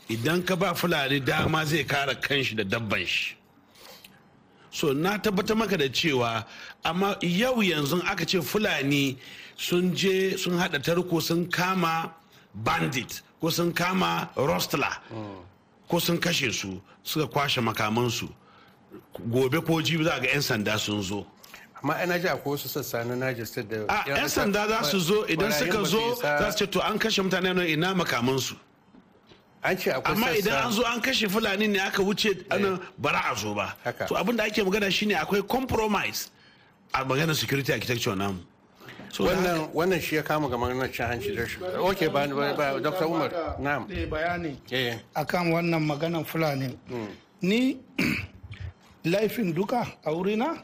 idan 0.09 0.43
ka 0.43 0.57
ba 0.57 0.75
fulani 0.75 1.21
dama 1.21 1.65
zai 1.65 1.85
kare 1.85 2.15
kanshi 2.15 2.55
da 2.57 2.65
dabban 2.65 3.07
shi. 3.07 3.35
So 4.71 4.93
na 4.93 5.19
tabbatar 5.19 5.57
maka 5.57 5.77
da 5.77 5.89
cewa 5.89 6.45
amma 6.85 7.17
yau 7.23 7.57
yanzu 7.63 8.03
aka 8.07 8.25
ce 8.25 8.41
fulani 8.41 9.19
sun 9.57 9.95
je 9.95 10.37
sun 10.37 10.59
haɗa 10.59 10.83
tarko 10.83 11.21
sun 11.21 11.47
kama 11.51 12.13
bandit 12.55 13.23
ko 13.41 13.51
sun 13.51 13.73
kama 13.73 14.29
rostler 14.37 14.93
ko 15.89 15.99
sun 15.99 16.19
kashe 16.19 16.53
su 16.53 16.81
suka 17.03 17.27
kwashe 17.27 17.61
makamansu. 17.61 18.29
Gobe 19.31 19.61
ko 19.67 19.81
jibi 19.83 20.05
za 20.05 20.19
ga 20.21 20.29
'yan 20.29 20.43
sanda 20.43 20.79
sun 20.79 21.03
zo. 21.03 21.27
Amma 21.83 21.95
ana 21.95 22.19
ji 22.19 22.29
akwai 22.29 22.57
wasu 22.57 22.69
sassa 22.69 23.05
na 23.05 23.15
Niger 23.15 23.47
State 23.47 23.69
da 23.69 23.85
a 23.89 24.05
'yan 24.09 24.29
sanda 24.29 24.69
za 24.69 24.83
su 24.85 24.99
zo 25.01 25.25
idan 25.29 25.53
suka 25.53 25.85
zo 25.85 26.15
za 26.17 26.51
su 26.51 26.59
ce 26.65 26.67
to 26.67 26.81
an 26.81 26.99
kashe 26.99 27.21
mutane 27.23 27.53
ina 27.73 27.95
makamansu. 27.95 28.57
An 29.63 29.77
ce 29.77 29.91
akwai 29.91 30.13
amma 30.15 30.27
idan 30.37 30.65
an 30.67 30.73
zo 30.73 30.83
an 30.85 31.01
kashe 31.01 31.29
fulani 31.29 31.67
ne 31.69 31.79
aka 31.79 32.03
wuce 32.03 32.45
ana 32.51 32.79
bara 32.99 33.23
a 33.33 33.35
zo 33.37 33.55
ba. 33.55 33.75
To 34.07 34.15
abin 34.15 34.37
da 34.37 34.45
ake 34.45 34.63
magana 34.65 34.91
shine 34.91 35.15
akwai 35.15 35.47
compromise 35.47 36.31
a 36.95 37.05
magana 37.05 37.35
security 37.35 37.73
architecture 37.73 38.15
namu. 38.17 38.39
Wannan 39.19 39.73
wannan 39.73 40.01
shi 40.01 40.17
ya 40.17 40.23
kama 40.23 40.49
ga 40.49 40.57
maganar 40.57 40.93
cin 40.93 41.07
hanci 41.07 41.35
da 41.35 41.47
shi 41.47 41.59
ok 41.63 42.09
ba 42.09 42.27
ba- 42.55 42.81
Dr. 42.81 43.07
Umar 43.07 43.31
na'am. 43.59 43.87
Eh, 43.91 44.07
bayani 44.07 44.57
eh. 44.71 44.99
akan 45.17 45.53
wannan 45.53 45.83
maganan 45.87 46.25
fulani. 46.27 46.77
Ni 47.43 47.79
laifin 49.05 49.53
duka 49.55 49.87
a 50.05 50.11
wurina 50.11 50.61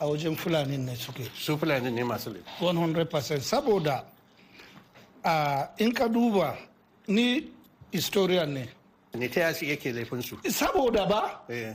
a 0.00 0.04
wajen 0.06 0.36
fulani 0.36 0.78
ne 0.78 0.94
suke. 0.94 1.28
Su 1.34 1.56
fulani 1.58 1.90
ne 1.90 2.02
masu 2.04 2.30
laifi. 2.30 2.48
100% 2.60 3.40
saboda 3.40 4.04
a 5.24 5.68
in 5.78 5.92
ka 5.92 6.06
duba 6.08 6.56
ni 7.08 7.50
historian 7.98 8.46
ne. 8.52 8.68
Ne 9.14 9.28
ta 9.28 9.40
yasi 9.40 9.70
yake 9.70 9.92
laifin 9.92 10.22
su 10.22 10.36
saboda 10.50 11.06
ba 11.08 11.40
eh. 11.48 11.74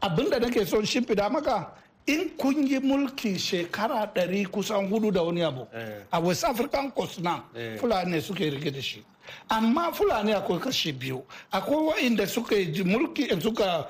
abin 0.00 0.30
da 0.30 0.38
nake 0.38 0.64
son 0.66 0.82
shimfida 0.86 1.28
maka 1.30 1.72
in 2.06 2.30
kun 2.38 2.66
yi 2.66 2.78
mulki 2.78 3.36
shekara 3.38 4.06
ɗari 4.14 4.46
kusan 4.46 4.88
huɗu 4.88 5.12
da 5.12 5.22
wani 5.22 5.42
abu 5.42 5.66
a 6.12 6.20
west 6.20 6.44
african 6.44 6.90
coast 6.92 7.18
na 7.20 7.42
Eh. 7.56 7.76
fulani 7.78 8.20
suke 8.22 8.46
riƙe 8.50 8.72
da 8.72 8.80
shi. 8.80 9.02
Amma 9.50 9.90
fulani 9.92 10.32
akwai 10.32 10.60
kashi 10.60 10.92
biyu. 10.92 11.24
Akwai 11.52 11.82
wa'inda 11.90 12.26
suka 12.28 12.54
yi 12.54 12.84
mulki 12.84 13.26
suka 13.42 13.88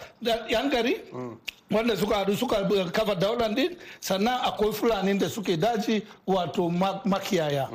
yan 0.49 0.71
gari 0.71 0.97
wanda 1.71 1.95
suka 1.97 2.25
haɗu 2.25 2.35
suka 2.37 2.65
kafa 2.91 3.15
daular 3.15 3.53
din 3.55 3.77
sannan 4.01 4.41
akwai 4.41 4.73
fulani 4.73 5.19
da 5.19 5.29
suke 5.29 5.59
daji 5.61 6.03
wato 6.27 6.71
ma- 6.73 7.03
makiyaya. 7.05 7.69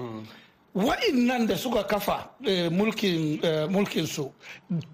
Wa'innan 0.76 1.48
da 1.48 1.56
suka 1.58 1.84
kafa 1.84 2.30
eh, 2.46 2.70
mulkin 2.72 3.40
eh, 3.44 4.06
su 4.06 4.32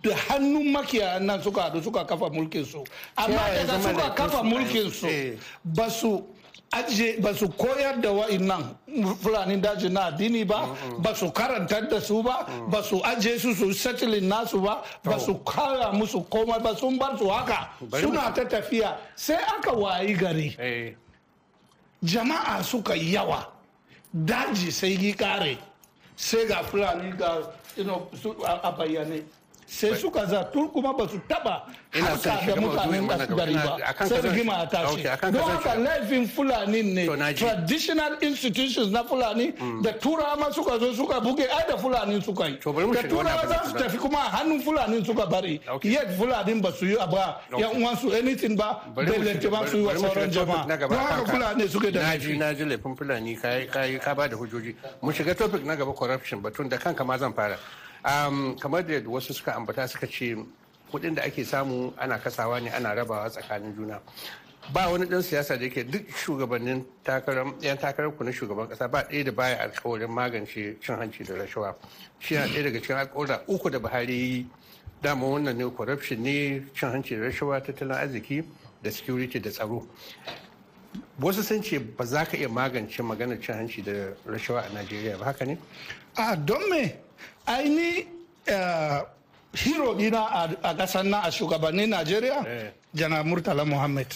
da 0.03 0.15
hannun 0.29 0.71
makiyaya 0.71 1.19
nan 1.19 1.41
suka 1.41 1.61
haɗu 1.61 1.83
suka 1.83 2.05
kafa 2.05 2.29
mulkin 2.29 2.65
su 2.65 2.83
amma 3.15 3.41
daga 3.55 3.81
suka 3.81 4.09
kafa 4.15 4.43
mulkin 4.43 4.89
su 4.91 5.05
Eh. 5.07 5.37
ba 5.63 5.89
su 5.89 6.23
aje 6.71 7.19
ba 7.21 7.33
su 7.33 7.47
koyar 7.49 8.01
da 8.01 8.09
wa'innan 8.11 8.75
fulani 9.21 9.57
daji 9.61 9.89
na 9.89 10.05
addini 10.09 10.43
ba 10.45 10.75
ba 10.97 11.13
su 11.15 11.29
karantar 11.31 11.87
da 11.89 12.01
su 12.01 12.23
ba 12.23 12.45
ba 12.69 12.81
su 12.83 12.99
aje 13.05 13.37
su 13.39 13.53
su 13.53 13.71
settling 13.73 14.25
nasu 14.27 14.59
ba 14.59 14.81
ba 15.03 15.19
su 15.19 15.35
kara 15.45 15.93
musu 15.93 16.23
komai 16.29 16.59
ba 16.59 16.75
sun 16.75 16.97
bar 16.97 17.17
su 17.17 17.29
haka. 17.29 17.69
Suna 18.01 18.33
ta 18.33 18.43
tafiya 18.45 18.97
sai 19.15 19.37
aka 19.37 19.71
wayi 19.71 20.13
gari. 20.17 20.57
Jama'a 22.03 22.63
suka 22.63 22.95
yawa. 22.95 23.45
Daji 24.13 24.71
sai 24.71 24.97
yi 24.97 25.13
kare 25.13 25.57
sai 26.17 26.45
ga 26.47 26.63
fulani 26.63 27.11
ga 27.17 27.41
a 28.63 28.71
bayyane. 28.71 29.23
Sai 29.67 29.95
suka 29.95 30.25
zartu 30.25 30.69
kuma 30.71 30.93
ba 30.93 31.07
su 31.09 31.19
taba 31.27 31.63
harka 31.91 32.39
da 32.45 32.55
mutanen 32.55 33.07
gari 33.07 33.53
ba. 33.53 33.77
sai 34.07 34.21
rigima 34.21 34.61
a 34.63 34.65
tashi. 34.67 35.03
Don 35.03 35.41
haka 35.43 35.75
laifin 35.75 36.25
fulani 36.27 36.83
ne. 36.83 37.05
Traditional 37.33 38.17
institutions 38.21 38.91
na 38.91 39.03
fulani 39.03 39.51
da 39.83 39.91
turawa 39.91 40.37
ma 40.39 40.51
suka 40.51 40.79
zo 40.79 40.93
suka 40.93 41.19
buge 41.19 41.43
ai 41.51 41.65
da 41.67 41.75
fulani 41.77 42.21
suka 42.21 42.47
yi. 42.47 42.57
Da 42.63 43.03
turawa 43.03 43.47
za 43.47 43.63
su 43.67 43.73
tafi 43.75 43.97
kuma 43.97 44.17
hannun 44.31 44.61
fulani 44.63 45.03
suka 45.05 45.25
bari. 45.27 45.59
Yet 45.83 46.15
fulani 46.17 46.61
ba 46.61 46.71
su 46.71 46.85
yi 46.85 46.95
ba 46.95 47.41
yan 47.57 47.75
uwansu 47.81 48.13
anything 48.15 48.55
ba 48.55 48.81
belente 48.95 49.49
ba 49.51 49.67
su 49.67 49.77
yi 49.77 49.83
wa 49.83 49.93
sauran 49.97 50.31
jama'a. 50.31 50.77
don 50.79 50.97
haka 50.97 51.25
fulani 51.25 51.67
suke 51.67 51.91
da 51.91 51.99
laifi. 52.01 52.37
na 52.37 52.53
ji 52.53 52.63
laifin 52.63 52.95
fulani. 52.95 53.35
Ka 53.99 54.13
ba 54.15 54.27
da 54.29 54.35
hujjoji. 54.37 54.75
Mu 55.01 55.11
shiga 55.11 55.35
topic 55.35 55.63
na 55.65 55.75
gaba 55.75 55.91
corruption 55.93 56.41
batun 56.41 56.69
da 56.69 56.77
kanka 56.77 57.03
ma 57.03 57.17
zan 57.17 57.33
fara. 57.33 57.57
Kamar 58.03 58.83
da 58.85 58.99
wasu 59.09 59.33
suka 59.33 59.53
ambata 59.55 59.87
suka 59.87 60.07
ce 60.07 60.35
kuɗin 60.91 61.15
da 61.15 61.23
ake 61.23 61.43
samu 61.45 61.93
ana 61.97 62.17
kasawa 62.19 62.59
ne 62.61 62.69
ana 62.69 62.95
rabawa 62.95 63.29
tsakanin 63.29 63.75
juna. 63.75 63.99
Ba 64.73 64.89
wani 64.89 65.05
dan 65.05 65.21
siyasa 65.21 65.57
da 65.57 65.63
yake 65.65 65.83
duk 65.83 66.07
shugabannin 66.11 66.83
takarar 67.03 67.53
yan 67.61 67.77
takarar 67.77 68.11
ku 68.17 68.23
na 68.23 68.31
shugaban 68.31 68.67
kasa 68.67 68.87
ba 68.87 69.03
ɗaya 69.03 69.23
da 69.25 69.31
baya 69.31 69.55
alkawarin 69.63 70.09
magance 70.11 70.75
cin 70.81 70.95
hanci 70.95 71.23
da 71.23 71.35
rashawa. 71.35 71.75
Shi 72.19 72.35
na 72.35 72.47
ɗaya 72.47 72.63
daga 72.63 72.79
cikin 72.81 72.95
alkawarra 72.97 73.41
uku 73.47 73.69
da 73.69 73.79
buhari 73.79 74.13
yi. 74.15 74.47
Dama 75.01 75.25
wannan 75.27 75.55
ne 75.55 75.69
corruption 75.71 76.21
ne 76.23 76.61
cin 76.75 76.89
hanci 76.91 77.15
da 77.15 77.23
rashawa 77.29 77.61
tattalin 77.63 77.95
arziki 77.95 78.43
da 78.83 78.89
security 78.91 79.39
da 79.39 79.49
tsaro. 79.51 79.87
Wasu 81.21 81.43
sun 81.43 81.61
ce 81.63 81.79
ba 81.79 82.05
za 82.05 82.25
ka 82.25 82.35
iya 82.37 82.49
magance 82.49 82.99
maganar 83.03 83.39
cin 83.41 83.55
hanci 83.55 83.81
da 83.83 84.11
rashawa 84.25 84.61
a 84.67 84.69
najeriya 84.73 85.17
ba 85.17 85.25
haka 85.25 85.45
ne? 85.45 85.57
A 86.17 86.35
don 86.35 86.59
me? 86.69 87.06
Aini 87.47 88.05
hero 89.53 89.95
dina 89.95 90.21
a 90.63 90.73
ƙasar 90.75 91.03
na 91.05 91.21
a 91.27 91.31
shugabannin 91.31 91.89
najeriya 91.89 92.71
jana 92.93 93.23
murtala 93.23 93.65
muhammad 93.65 94.07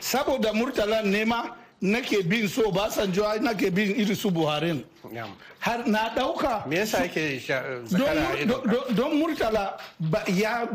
saboda 0.00 0.52
murtala 0.52 1.02
nema 1.02 1.56
nake 1.82 2.22
bin 2.28 2.48
so 2.48 2.70
basanjo 2.72 3.22
nake 3.42 3.70
bin 3.74 3.94
iri 3.96 4.14
su 4.16 4.30
buharin 4.30 4.82
har 5.60 5.86
na 5.86 6.08
ɗauka 6.16 6.66
me 6.68 6.76
yasa 6.76 6.98
yake 7.06 7.40
zakara 7.84 8.46
don 8.94 9.18
murtala 9.20 9.78
ya 10.28 10.66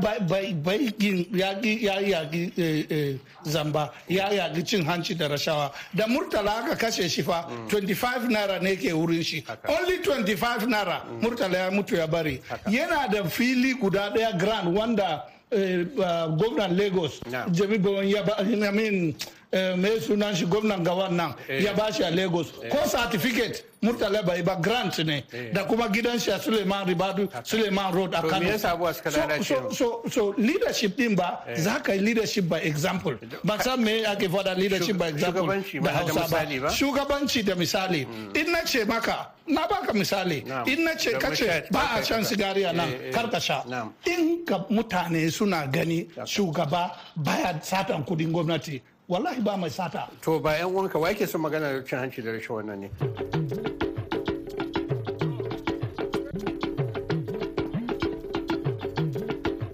baigin 0.64 1.26
ya 1.34 1.54
yagi 2.00 3.20
zamba 3.44 3.92
ya 4.10 4.30
yagi 4.30 4.64
cin 4.64 4.86
hanci 4.86 5.16
da 5.18 5.28
rashawa. 5.28 5.72
Da 5.96 6.06
murtala 6.08 6.64
aka 6.64 6.76
kashe 6.76 7.10
shi 7.10 7.22
fa 7.24 7.48
25 7.68 8.30
naira 8.30 8.62
ne 8.62 8.76
ke 8.76 8.94
wurin 8.94 9.24
shi. 9.24 9.44
Only 9.68 9.98
25 9.98 10.68
naira 10.68 11.02
murtala 11.22 11.58
ya 11.58 11.72
mutu 11.72 11.96
ya 11.96 12.08
bari. 12.08 12.42
Yana 12.68 13.08
da 13.12 13.24
fili 13.24 13.74
guda 13.74 14.12
ɗaya 14.14 14.38
grand 14.40 14.76
wanda 14.78 15.26
gwamnan 15.52 16.78
lagos 16.78 17.20
jami 17.52 17.78
ya 18.12 18.24
ba 18.24 18.38
mai 19.52 20.00
sunan 20.00 20.34
shi 20.36 20.46
gwamnan 20.46 20.84
gawan 20.84 21.14
nan 21.16 21.36
ya 21.50 21.74
ba 21.74 21.92
shi 21.92 22.04
a 22.04 22.10
lagos. 22.12 22.52
Ko 22.70 22.78
certificate 22.88 23.64
murtala 23.84 24.26
bai 24.26 24.42
ba 24.42 24.56
grant 24.62 24.98
ne. 25.04 25.24
Da 25.54 25.66
kuma 25.66 25.88
gidan 25.90 26.20
shi 26.20 26.32
a 26.32 26.40
suleiman 26.40 26.86
ribadu 26.88 27.28
suleiman 27.46 27.94
road 27.94 28.14
a 28.14 28.22
kano. 28.22 28.58
so, 29.44 29.70
so, 29.72 30.02
so 30.10 30.34
leadership 30.38 30.96
din 30.96 31.16
ba 31.16 31.40
za 31.56 31.80
ka 31.80 31.92
yi 31.94 32.00
leadership 32.00 32.48
by 32.48 32.60
example. 32.60 33.16
Ba 33.44 33.62
san 33.62 33.84
me 33.84 34.06
ake 34.06 34.30
fada 34.30 34.56
leadership 34.56 34.98
by 34.98 35.08
example 35.10 35.48
da 35.48 35.92
hausa 35.92 36.28
ba. 36.30 36.46
shugabanci 36.72 37.44
da 37.46 37.56
misali. 37.56 38.08
In 38.38 38.52
na 38.52 38.62
ce 38.64 38.86
maka 38.86 39.32
na 39.48 39.68
baka 39.68 39.92
misali. 39.92 40.46
In 40.68 40.86
na 40.86 40.96
ce 40.96 41.12
kace 41.20 41.68
ba 41.72 41.98
a 41.98 42.04
shan 42.04 42.22
sigari 42.24 42.64
nan 42.74 43.12
kar 43.12 43.28
ka 43.30 43.40
sha. 43.40 43.64
in 44.06 44.46
ka 44.46 44.60
mutane 44.70 45.30
suna 45.30 45.68
gani 45.68 46.06
shugaba 46.24 46.96
baya 47.18 47.60
satan 47.62 48.06
kuɗin 48.06 48.32
gwamnati 48.32 48.82
wallahi 49.12 49.41
ba 49.43 49.58
mai 49.58 49.69
sata. 49.69 50.08
To 50.21 50.39
ba 50.39 50.56
yan 50.58 50.71
uwanka 50.71 50.97
wa 51.00 51.10
yake 51.10 51.28
son 51.28 51.41
magana 51.41 51.84
cin 51.84 52.00
hanci 52.00 52.21
da 52.24 52.32
rashin 52.32 52.56
wannan 52.56 52.80
ne? 52.80 52.89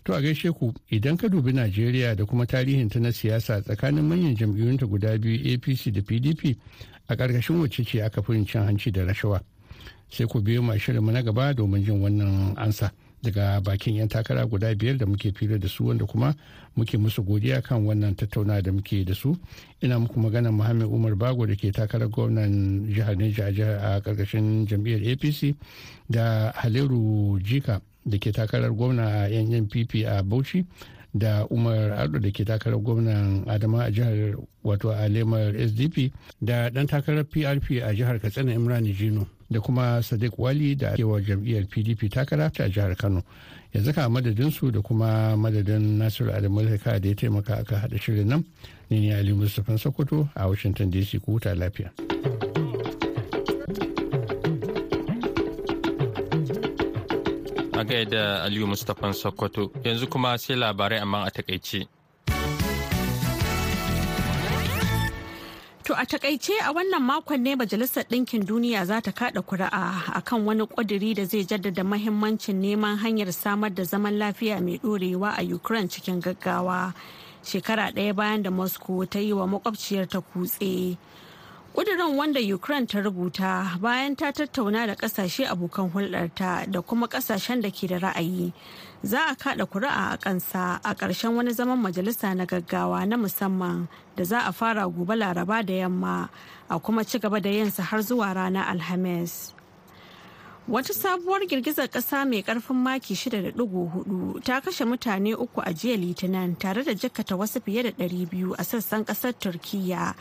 To 0.06 0.14
a 0.14 0.22
gaishe 0.22 0.50
ku 0.58 0.74
idan 0.90 1.18
ka 1.18 1.28
dubi 1.30 1.54
Najeriya 1.54 2.16
da 2.16 2.26
kuma 2.26 2.46
tarihinta 2.48 3.00
na 3.00 3.12
siyasa 3.12 3.62
tsakanin 3.62 4.10
manyan 4.10 4.34
jam'iyyunta 4.36 4.88
guda 4.90 5.18
biyu 5.22 5.54
APC 5.54 5.92
da 5.94 6.02
PDP 6.02 6.58
a 7.10 7.16
ƙarƙashin 7.16 7.62
wacce 7.62 7.86
ce 7.86 8.02
aka 8.02 8.22
fi 8.24 8.44
cin 8.46 8.66
hanci 8.66 8.90
da 8.92 9.06
rashawa. 9.06 9.40
Sai 10.10 10.26
ku 10.26 10.42
biyo 10.42 10.62
ma 10.64 10.74
shirinmu 10.74 11.12
na 11.12 11.22
gaba 11.22 11.54
domin 11.54 11.84
jin 11.86 12.02
wannan 12.02 12.58
ansa. 12.58 12.90
Daga 13.24 13.62
bakin 13.62 13.96
'yan 13.96 14.08
takara 14.08 14.46
guda 14.46 14.76
biyar 14.76 14.98
da 14.98 15.06
muke 15.06 15.32
fira 15.34 15.58
da 15.60 15.68
su 15.68 15.86
wanda 15.88 16.06
kuma 16.06 16.36
muke 16.76 16.98
musu 16.98 17.24
godiya 17.24 17.62
kan 17.62 17.86
wannan 17.86 18.16
tattauna 18.16 18.62
da 18.62 18.72
muke 18.72 19.06
da 19.06 19.14
su. 19.14 19.38
Ina 19.82 20.00
muku 20.00 20.20
magana 20.20 20.52
Muhammad 20.52 20.88
Umar 20.88 21.16
Bago 21.16 21.46
da 21.46 21.56
ke 21.56 21.72
takarar 21.72 22.10
gwamnan 22.10 22.88
jihar 22.94 23.16
Neja 23.18 23.48
a 23.48 24.02
ƙarƙashin 24.02 24.68
jam'iyyar 24.68 25.02
APC 25.14 25.56
da 26.10 26.52
Haliru 26.56 27.40
Jika 27.42 27.82
da 28.08 28.18
ke 28.18 28.32
takarar 28.32 28.72
gwamna 28.72 29.26
a 29.26 29.28
yan 29.28 29.52
npp 29.68 30.08
a 30.08 30.24
bauchi 30.24 30.64
da 31.20 31.46
umar 31.50 31.92
ardo 31.94 32.20
da 32.20 32.32
ke 32.32 32.46
takarar 32.46 32.80
gwamnan 32.80 33.44
adama 33.48 33.84
a 33.84 33.92
jihar 33.92 34.36
wato 34.64 34.90
a 34.92 35.08
sdp 35.68 36.12
da 36.42 36.70
dan 36.70 36.88
takarar 36.88 37.24
prp 37.24 37.82
a 37.84 37.94
jihar 37.94 38.20
katsina 38.20 38.54
imran 38.54 38.86
jino 38.86 39.28
da 39.50 39.60
kuma 39.60 40.02
sadiq 40.04 40.34
wali 40.38 40.76
da 40.76 40.96
kewa 40.96 41.22
jam'iyyar 41.22 41.66
pdp 41.66 42.10
takara 42.12 42.50
ta 42.50 42.70
jihar 42.70 42.96
kano 42.96 43.24
yanzu 43.74 43.94
ka 43.94 44.10
madadinsu 44.10 44.72
da 44.72 44.82
kuma 44.82 45.38
madadin 45.38 45.98
nasiru 45.98 46.32
adamu 46.34 46.62
da 46.64 47.08
ya 47.10 47.16
taimaka 47.16 47.58
aka 47.58 47.76
haɗa 47.80 47.98
shirin 48.02 48.28
nan 48.28 48.44
ne 48.90 49.00
ne 49.00 49.14
ali 49.16 49.34
mustapha 49.34 49.78
sokoto 49.78 50.28
a 50.36 50.48
washington 50.48 50.92
dc 50.92 51.20
ku 51.22 51.32
huta 51.32 51.56
lafiya. 51.56 51.92
Gaida 57.88 58.44
Aliyu 58.44 58.68
Mustapha 58.68 59.14
Sokoto 59.14 59.72
yanzu 59.84 60.08
kuma 60.08 60.38
sai 60.38 60.56
labarai 60.56 61.00
amma 61.00 61.24
a 61.26 61.32
taƙaice. 61.32 61.88
To 65.88 65.94
a 65.96 66.06
taƙaice 66.06 66.52
a 66.68 66.74
wannan 66.74 67.02
makon 67.02 67.40
ne 67.42 67.56
Majalisar 67.56 68.04
Ɗinkin 68.04 68.44
Duniya 68.46 68.86
za 68.86 69.00
ta 69.02 69.12
kaɗa 69.12 69.42
kuri'a 69.42 70.12
a 70.16 70.22
kan 70.22 70.44
wani 70.46 70.68
ƙuduri 70.68 71.16
da 71.16 71.24
zai 71.26 71.46
jaddada 71.46 71.84
mahimmancin 71.84 72.60
neman 72.62 72.98
hanyar 73.00 73.32
samar 73.34 73.70
da 73.70 73.84
zaman 73.84 74.20
lafiya 74.20 74.60
mai 74.62 74.78
ɗorewa 74.84 75.40
a 75.40 75.42
Ukraine 75.56 75.88
cikin 75.88 76.20
gaggawa. 76.22 76.94
Shekara 77.42 77.94
ɗaya 77.96 78.14
bayan 78.16 78.44
da 78.44 78.50
Moscow 78.52 79.06
ta 79.06 79.20
yi 79.20 79.32
wa 79.32 79.48
makwabciyar 79.48 80.10
ta 80.10 80.20
kutse. 80.20 80.98
Ƙudurin 81.78 82.16
wanda 82.18 82.40
Ukraine 82.42 82.88
ta 82.88 82.98
rubuta 83.02 83.78
bayan 83.80 84.16
ta 84.16 84.32
tattauna 84.32 84.88
da 84.88 84.96
ƙasashe 84.96 85.46
abokan 85.46 85.92
hulɗarta 85.94 86.72
da 86.72 86.82
kuma 86.82 87.08
ƙasashen 87.08 87.62
da 87.62 87.70
ke 87.70 87.86
da 87.88 88.00
ra'ayi. 88.00 88.52
Za 89.04 89.30
a 89.30 89.36
kaɗa 89.36 89.70
kuri'a 89.70 90.14
a 90.14 90.18
kansa 90.18 90.82
a 90.84 90.96
ƙarshen 90.96 91.36
wani 91.36 91.54
zaman 91.54 91.78
majalisa 91.78 92.36
na 92.36 92.46
gaggawa 92.48 93.08
na 93.08 93.16
musamman 93.16 93.88
da 94.16 94.24
za 94.24 94.40
a 94.48 94.52
fara 94.54 94.90
gobe 94.90 95.14
laraba 95.14 95.64
da 95.64 95.74
yamma 95.74 96.30
a 96.68 96.80
kuma 96.80 97.06
ci 97.06 97.20
gaba 97.20 97.40
da 97.40 97.50
yinsa 97.50 97.84
har 97.84 98.00
zuwa 98.00 98.34
ranar 98.34 98.66
Alhamis. 98.74 99.54
Wata 100.68 100.94
sabuwar 100.94 101.46
girgizar 101.48 101.88
ƙasa 101.88 102.26
mai 102.28 102.44
ƙarfin 102.44 102.76
maki 102.76 103.16
6.4 103.16 104.44
ta 104.44 104.60
kashe 104.62 104.84
mutane 104.86 105.34
uku 105.34 105.62
a 105.62 105.72
jiya 105.74 105.96
litinin 105.98 106.60
tare 106.60 106.84
da 106.84 106.92
jikkata 106.94 107.38
wasu 107.40 107.62
fiye 107.64 107.84
da 107.84 107.92
200 107.92 108.54
a 108.60 108.64
sassan 108.64 109.06
ƙasar 109.06 109.32
Turkiyya 109.40 110.14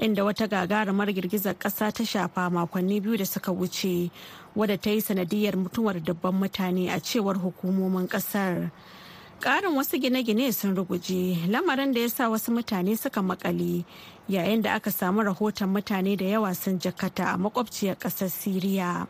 inda 0.00 0.24
wata 0.26 0.48
gagarumar 0.50 1.06
girgizar 1.14 1.54
ƙasa 1.54 1.92
ta 1.94 2.02
shafa 2.04 2.50
makonni 2.50 3.00
biyu 3.00 3.16
da 3.16 3.24
suka 3.24 3.52
wuce 3.52 4.10
wadda 4.56 4.76
ta 4.76 4.90
yi 4.90 4.98
sanadiyar 5.00 5.54
mutuwar 5.54 6.02
dabban 6.02 6.34
mutane 6.34 6.90
a 6.90 6.98
cewar 6.98 7.36
hukumomin 7.38 8.08
ƙasar. 8.08 8.72
Ƙarin 9.40 9.74
wasu 9.78 10.00
gine-gine 10.02 10.52
sun 10.52 10.74
ruguje 10.74 11.46
lamarin 11.46 11.94
da 11.94 12.00
ya 12.00 12.08
sa 12.08 12.26
wasu 12.28 12.50
mutane 12.50 12.98
suka 12.98 13.22
makale 13.22 13.84
yayin 14.28 14.62
da 14.62 14.74
aka 14.74 14.90
samu 14.90 15.22
rahoton 15.22 15.70
mutane 15.70 16.16
da 16.18 16.24
yawa 16.24 16.54
sun 16.56 16.80
jikkata 16.80 17.34
a 17.34 17.38
makwabciyar 17.38 17.94
ƙasar 17.96 18.26
Siriya. 18.30 19.06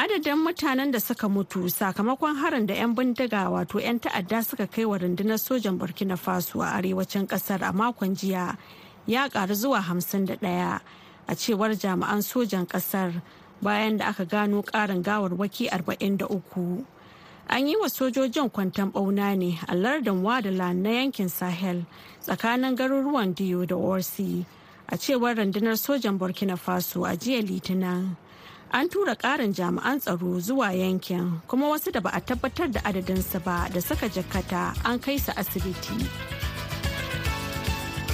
Adadin 0.00 0.38
mutanen 0.38 0.90
da 0.92 1.00
suka 1.00 1.28
mutu 1.28 1.68
sakamakon 1.70 2.36
harin 2.36 2.66
da 2.66 2.74
'yan 2.74 2.94
bindiga 2.96 3.50
wato 3.52 3.76
'yan 3.78 3.98
ta'adda 4.00 4.40
suka 4.42 4.66
kai 4.66 4.84
wa 4.88 4.96
rundunar 4.98 5.36
sojan 5.38 5.76
burkina 5.78 6.16
faso 6.16 6.62
a 6.64 6.72
arewacin 6.80 7.26
ƙasar 7.28 7.60
a 7.62 7.72
makon 7.72 8.16
jiya 8.16 8.56
ya 9.06 9.28
karu 9.28 9.54
zuwa 9.54 9.80
51 9.84 10.40
a 11.28 11.34
cewar 11.36 11.76
jami'an 11.76 12.22
sojan 12.24 12.64
ƙasar 12.66 13.20
bayan 13.60 13.96
da 13.98 14.08
aka 14.08 14.24
gano 14.24 14.62
karin 14.62 15.02
gawarwaki 15.04 15.68
43 15.68 16.84
an 17.48 17.66
yi 17.68 17.76
wa 17.76 17.88
sojojin 17.88 18.48
kwantan 18.50 18.92
bauna 18.92 19.36
ne 19.36 19.60
a 19.68 19.74
lardin 19.76 20.24
wadala 20.24 20.72
na 20.72 20.90
yankin 20.96 21.28
sahel 21.28 21.84
tsakanin 22.24 22.72
garuruwan 22.76 23.34
diyo 23.36 23.66
da 23.68 23.76
orsi 23.76 24.46
a 24.88 24.96
cewar 24.96 25.36
rundunar 25.36 25.76
sojan 25.76 26.16
burkina 26.18 26.56
faso 26.56 27.04
a 27.04 27.12
jiya 27.20 27.44
litinin. 27.44 28.16
An 28.72 28.88
tura 28.88 29.14
ƙarin 29.16 29.52
jami'an 29.54 30.00
tsaro 30.00 30.40
zuwa 30.40 30.70
yankin 30.72 31.40
kuma 31.48 31.68
wasu 31.68 31.90
da 31.92 32.00
ba 32.00 32.10
a 32.14 32.20
tabbatar 32.20 32.70
da 32.70 32.80
adadinsu 32.86 33.42
ba 33.44 33.68
da 33.72 33.80
suka 33.80 34.08
jikkata 34.08 34.74
an 34.84 34.98
kai 34.98 35.18
su 35.18 35.32
asibiti. 35.32 36.06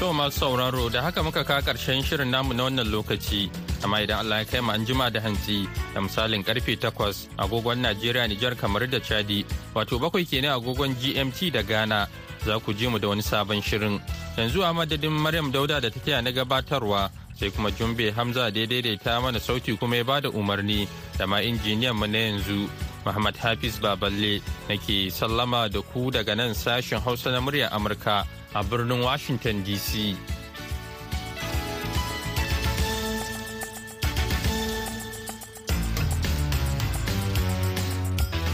To 0.01 0.13
masu 0.13 0.39
sauraro 0.41 0.89
da 0.93 1.03
haka 1.03 1.23
muka 1.23 1.45
ka 1.45 1.61
ƙarshen 1.61 2.03
shirin 2.05 2.31
namu 2.31 2.53
na 2.55 2.65
wannan 2.65 2.89
lokaci 2.89 3.51
amma 3.85 4.01
idan 4.01 4.19
Allah 4.19 4.39
ya 4.39 4.45
kai 4.45 4.61
mu 4.61 4.73
an 4.73 4.85
jima 4.87 5.11
da 5.13 5.21
hantsi 5.21 5.69
da 5.95 6.01
misalin 6.01 6.45
ƙarfe 6.45 6.77
8 6.81 7.29
agogon 7.39 7.81
Najeriya 7.81 8.29
Nijar 8.29 8.57
kamar 8.57 8.87
da 8.89 8.99
Chadi 9.01 9.45
wato 9.75 9.99
bakwai 10.01 10.25
kenan 10.29 10.53
agogon 10.61 10.95
GMT 10.97 11.53
da 11.53 11.63
Ghana 11.63 12.09
za 12.45 12.59
ku 12.61 12.73
ji 12.73 12.89
mu 12.89 12.99
da 12.99 13.09
wani 13.09 13.23
sabon 13.23 13.61
shirin 13.63 14.01
yanzu 14.37 14.61
a 14.65 14.73
madadin 14.73 15.13
Maryam 15.13 15.53
Dauda 15.53 15.81
da 15.81 15.89
ta 15.91 16.21
na 16.21 16.31
gabatarwa 16.31 17.11
sai 17.39 17.51
kuma 17.51 17.71
Jumbe 17.71 18.11
Hamza 18.15 18.51
da 18.51 18.67
daidaita 18.67 19.21
mana 19.23 19.39
sauti 19.41 19.77
kuma 19.79 19.97
ya 19.97 20.05
ba 20.05 20.21
da 20.21 20.29
umarni 20.31 20.89
da 21.19 21.27
ma 21.27 21.39
injiniyan 21.41 21.95
mu 21.97 22.07
na 22.07 22.19
yanzu 22.19 22.69
Muhammad 23.05 23.37
Hafiz 23.37 23.79
Baballe 23.79 24.41
nake 24.69 25.11
sallama 25.11 25.69
da 25.71 25.81
ku 25.83 26.11
daga 26.11 26.35
nan 26.37 26.55
sashen 26.55 27.01
Hausa 27.01 27.31
na 27.31 27.41
murya 27.41 27.69
Amurka 27.71 28.27
a 28.55 28.65
birnin 28.65 29.03
Washington 29.03 29.63
DC. 29.65 30.17